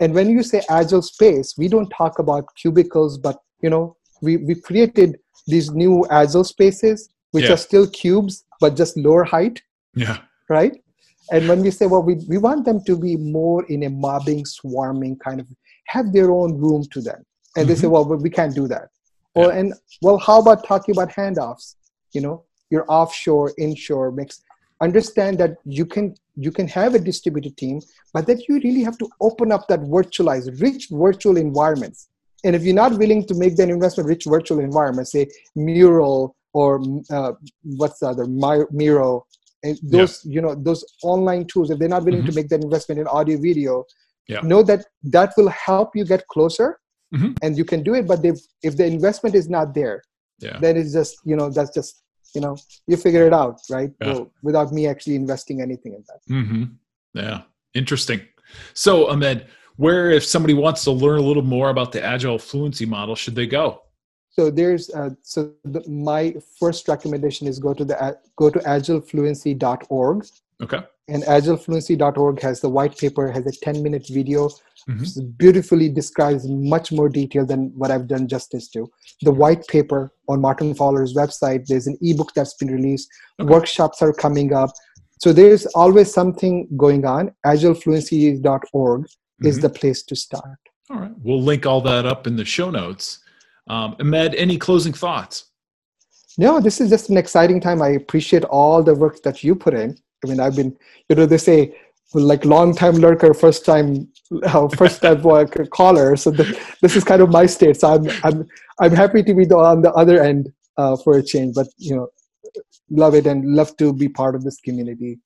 and 0.01 0.13
when 0.13 0.29
you 0.29 0.43
say 0.43 0.63
agile 0.69 1.03
space 1.15 1.55
we 1.57 1.67
don't 1.67 1.91
talk 2.01 2.19
about 2.19 2.55
cubicles 2.63 3.17
but 3.17 3.39
you 3.63 3.71
know 3.71 3.97
we 4.25 4.37
we 4.39 4.55
created 4.55 5.19
these 5.47 5.71
new 5.71 6.07
agile 6.11 6.45
spaces 6.45 7.11
which 7.33 7.45
yeah. 7.45 7.53
are 7.53 7.63
still 7.69 7.87
cubes 7.91 8.45
but 8.61 8.77
just 8.77 8.97
lower 8.97 9.25
height 9.25 9.61
yeah 9.95 10.19
right 10.49 10.75
and 11.33 11.49
when 11.49 11.61
we 11.61 11.71
say 11.71 11.87
well 11.87 12.03
we, 12.03 12.15
we 12.29 12.39
want 12.39 12.65
them 12.65 12.83
to 12.85 12.97
be 12.97 13.17
more 13.17 13.65
in 13.67 13.85
a 13.85 13.91
mobbing 13.91 14.45
swarming 14.45 15.17
kind 15.19 15.41
of 15.41 15.47
have 15.87 16.13
their 16.13 16.31
own 16.31 16.57
room 16.59 16.85
to 16.91 17.01
them 17.01 17.17
and 17.57 17.65
mm-hmm. 17.65 17.69
they 17.69 17.75
say 17.75 17.87
mm-hmm. 17.87 18.11
well 18.11 18.23
we 18.27 18.31
can't 18.31 18.55
do 18.55 18.67
that 18.69 18.89
yeah. 19.35 19.43
well 19.43 19.51
and 19.51 19.75
well 20.03 20.19
how 20.19 20.41
about 20.41 20.67
talking 20.67 20.95
about 20.95 21.11
handoffs 21.11 21.75
you 22.13 22.21
know 22.21 22.45
your 22.71 22.85
offshore 22.89 23.53
inshore 23.59 24.11
mix 24.11 24.43
understand 24.81 25.39
that 25.39 25.57
you 25.65 25.87
can 25.87 26.15
you 26.37 26.51
can 26.51 26.67
have 26.69 26.95
a 26.95 26.99
distributed 26.99 27.57
team 27.57 27.81
but 28.13 28.27
that 28.27 28.49
you 28.49 28.61
really 28.65 28.83
have 28.83 28.99
to 28.99 29.09
open 29.21 29.53
up 29.53 29.67
that 29.69 29.81
virtualized 29.81 30.61
rich 30.61 30.89
virtual 30.91 31.37
environments 31.37 32.09
and 32.45 32.55
if 32.55 32.63
you're 32.63 32.75
not 32.75 32.93
willing 32.99 33.25
to 33.27 33.35
make 33.35 33.57
that 33.57 33.69
investment 33.69 34.09
rich 34.09 34.25
virtual 34.27 34.61
environment 34.61 35.09
say 35.09 35.27
mural 35.57 36.37
or 36.53 36.81
uh, 37.11 37.33
what's 37.63 37.99
the 37.99 38.07
other 38.07 38.27
My, 38.27 38.63
miro 38.71 39.27
and 39.63 39.79
those 39.83 40.25
yeah. 40.25 40.35
you 40.35 40.41
know 40.41 40.55
those 40.55 40.85
online 41.03 41.47
tools 41.47 41.71
if 41.71 41.79
they're 41.79 41.89
not 41.89 42.05
willing 42.05 42.21
mm-hmm. 42.21 42.31
to 42.31 42.35
make 42.35 42.49
that 42.49 42.63
investment 42.63 43.01
in 43.01 43.07
audio 43.09 43.39
video 43.39 43.85
yeah. 44.29 44.41
know 44.41 44.63
that 44.63 44.87
that 45.05 45.33
will 45.37 45.49
help 45.49 45.91
you 45.95 46.05
get 46.05 46.27
closer 46.29 46.79
mm-hmm. 47.15 47.33
and 47.43 47.59
you 47.59 47.65
can 47.65 47.83
do 47.83 47.95
it 47.95 48.07
but 48.07 48.25
if 48.25 48.39
if 48.63 48.77
the 48.77 48.87
investment 48.87 49.35
is 49.35 49.49
not 49.49 49.75
there 49.75 50.03
yeah. 50.39 50.59
then 50.61 50.77
it's 50.77 50.93
just 50.93 51.17
you 51.25 51.37
know 51.37 51.51
that's 51.51 51.71
just 51.71 52.03
you 52.35 52.41
know 52.41 52.57
you 52.87 52.97
figure 52.97 53.27
it 53.27 53.33
out 53.33 53.59
right 53.71 53.91
well, 54.01 54.31
without 54.43 54.73
me 54.73 54.87
actually 54.87 55.15
investing 55.15 55.61
anything 55.61 55.95
in 55.95 56.05
that 56.09 56.21
mm-hmm. 56.31 56.65
yeah 57.15 57.43
interesting 57.75 58.21
so 58.75 59.09
ahmed 59.09 59.47
where 59.77 60.11
if 60.11 60.25
somebody 60.25 60.55
wants 60.55 60.85
to 60.85 60.91
learn 60.91 61.19
a 61.19 61.23
little 61.23 61.43
more 61.43 61.71
about 61.71 61.93
the 61.93 62.03
agile 62.03 62.39
fluency 62.39 62.87
model 62.87 63.15
should 63.15 63.35
they 63.35 63.47
go? 63.47 63.83
So 64.31 64.51
there's 64.51 64.91
uh, 64.91 65.11
so 65.23 65.53
the, 65.65 65.89
my 65.89 66.35
first 66.59 66.89
recommendation 66.89 67.47
is 67.47 67.59
go 67.59 67.73
to 67.73 67.85
the 67.85 68.19
go 68.37 68.51
to 68.51 68.59
agilefluency.org 68.59 70.27
okay. 70.63 70.81
And 71.07 71.23
agilefluency.org 71.25 72.41
has 72.41 72.61
the 72.61 72.69
white 72.69 72.97
paper 72.99 73.31
has 73.31 73.47
a 73.47 73.53
10 73.53 73.83
minute 73.83 74.07
video 74.09 74.49
mm-hmm. 74.89 75.31
beautifully 75.37 75.89
describes 75.89 76.49
much 76.49 76.91
more 76.91 77.09
detail 77.09 77.47
than 77.47 77.71
what 77.77 77.93
i've 77.93 78.09
done 78.09 78.27
justice 78.27 78.69
to. 78.71 78.91
The 79.23 79.31
white 79.31 79.67
paper 79.69 80.13
on 80.29 80.41
martin 80.41 80.75
fowler's 80.75 81.15
website 81.15 81.67
there's 81.67 81.87
an 81.87 81.97
ebook 82.03 82.33
that's 82.35 82.55
been 82.55 82.73
released. 82.73 83.09
Okay. 83.41 83.49
workshops 83.49 84.03
are 84.03 84.13
coming 84.13 84.53
up. 84.53 84.71
So 85.21 85.33
there's 85.33 85.67
always 85.67 86.13
something 86.13 86.69
going 86.77 87.05
on. 87.05 87.33
agilefluency.org 87.47 89.07
mm-hmm. 89.41 89.47
is 89.47 89.61
the 89.61 89.69
place 89.69 90.03
to 90.03 90.17
start 90.17 90.59
all 90.91 90.99
right 90.99 91.13
we'll 91.23 91.43
link 91.43 91.67
all 91.67 91.81
that 91.81 92.07
up 92.07 92.27
in 92.27 92.37
the 92.37 92.45
show 92.45 92.71
notes 92.71 93.21
um, 93.69 93.97
ahmed 94.01 94.35
any 94.35 94.59
closing 94.59 94.93
thoughts 94.93 95.47
no 96.37 96.61
this 96.61 96.81
is 96.81 96.91
just 96.91 97.11
an 97.11 97.17
exciting 97.17 97.61
time 97.61 97.81
i 97.81 97.89
appreciate 97.89 98.45
all 98.45 98.83
the 98.83 98.95
work 98.95 99.23
that 99.23 99.43
you 99.43 99.55
put 99.55 99.75
in 99.75 99.97
I 100.25 100.29
mean, 100.29 100.41
I've 100.41 100.57
been, 100.57 100.77
you 101.09 101.17
know, 101.17 101.27
they 101.27 101.39
say 101.39 101.77
like 102.15 102.45
long 102.45 102.75
time 102.75 102.95
lurker, 102.97 103.35
first 103.35 103.65
time, 103.65 104.09
uh, 104.45 104.69
first 104.69 105.03
time 105.03 105.23
caller. 105.71 106.17
So 106.17 106.31
the, 106.31 106.59
this 106.81 106.97
is 106.97 107.05
kind 107.05 107.23
of 107.23 107.31
my 107.31 107.47
state. 107.47 107.77
So 107.81 107.95
I'm, 107.95 108.09
I'm, 108.23 108.49
I'm 108.81 108.93
happy 108.93 109.23
to 109.23 109.35
be 109.35 109.45
on 109.47 109.83
the 109.83 109.93
other 109.93 110.23
end 110.23 110.53
uh, 110.77 110.97
for 110.97 111.19
a 111.19 111.23
change, 111.23 111.55
but 111.55 111.69
you 111.77 111.95
know, 111.95 112.09
love 112.91 113.15
it 113.15 113.27
and 113.27 113.45
love 113.55 113.77
to 113.77 113.93
be 113.93 114.09
part 114.09 114.35
of 114.35 114.45
this 114.45 114.61
community, 114.61 115.19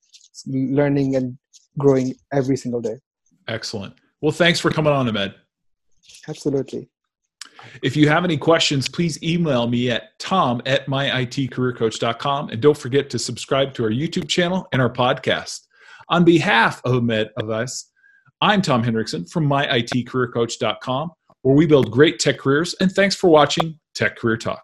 learning 0.47 1.15
and 1.15 1.37
growing 1.77 2.13
every 2.33 2.57
single 2.57 2.81
day. 2.81 2.97
Excellent. 3.49 3.95
Well, 4.21 4.31
thanks 4.31 4.59
for 4.59 4.69
coming 4.69 4.93
on, 4.93 5.09
Ahmed. 5.09 5.33
Absolutely. 6.27 6.87
If 7.83 7.97
you 7.97 8.07
have 8.07 8.23
any 8.23 8.37
questions, 8.37 8.87
please 8.87 9.21
email 9.21 9.67
me 9.67 9.91
at 9.91 10.17
tom 10.19 10.61
at 10.65 10.85
myitcareercoach.com. 10.85 12.49
And 12.49 12.61
don't 12.61 12.77
forget 12.77 13.09
to 13.09 13.19
subscribe 13.19 13.73
to 13.73 13.83
our 13.83 13.89
YouTube 13.89 14.29
channel 14.29 14.67
and 14.71 14.81
our 14.81 14.89
podcast. 14.89 15.61
On 16.09 16.23
behalf 16.23 16.81
of 16.85 16.95
Ahmed 16.95 17.29
Aves, 17.39 17.91
I'm 18.41 18.61
Tom 18.61 18.83
Hendrickson 18.83 19.29
from 19.29 19.47
myitcareercoach.com, 19.47 21.11
where 21.41 21.55
we 21.55 21.65
build 21.65 21.91
great 21.91 22.19
tech 22.19 22.37
careers. 22.37 22.75
And 22.79 22.91
thanks 22.91 23.15
for 23.15 23.29
watching 23.29 23.79
Tech 23.93 24.15
Career 24.15 24.37
Talk. 24.37 24.63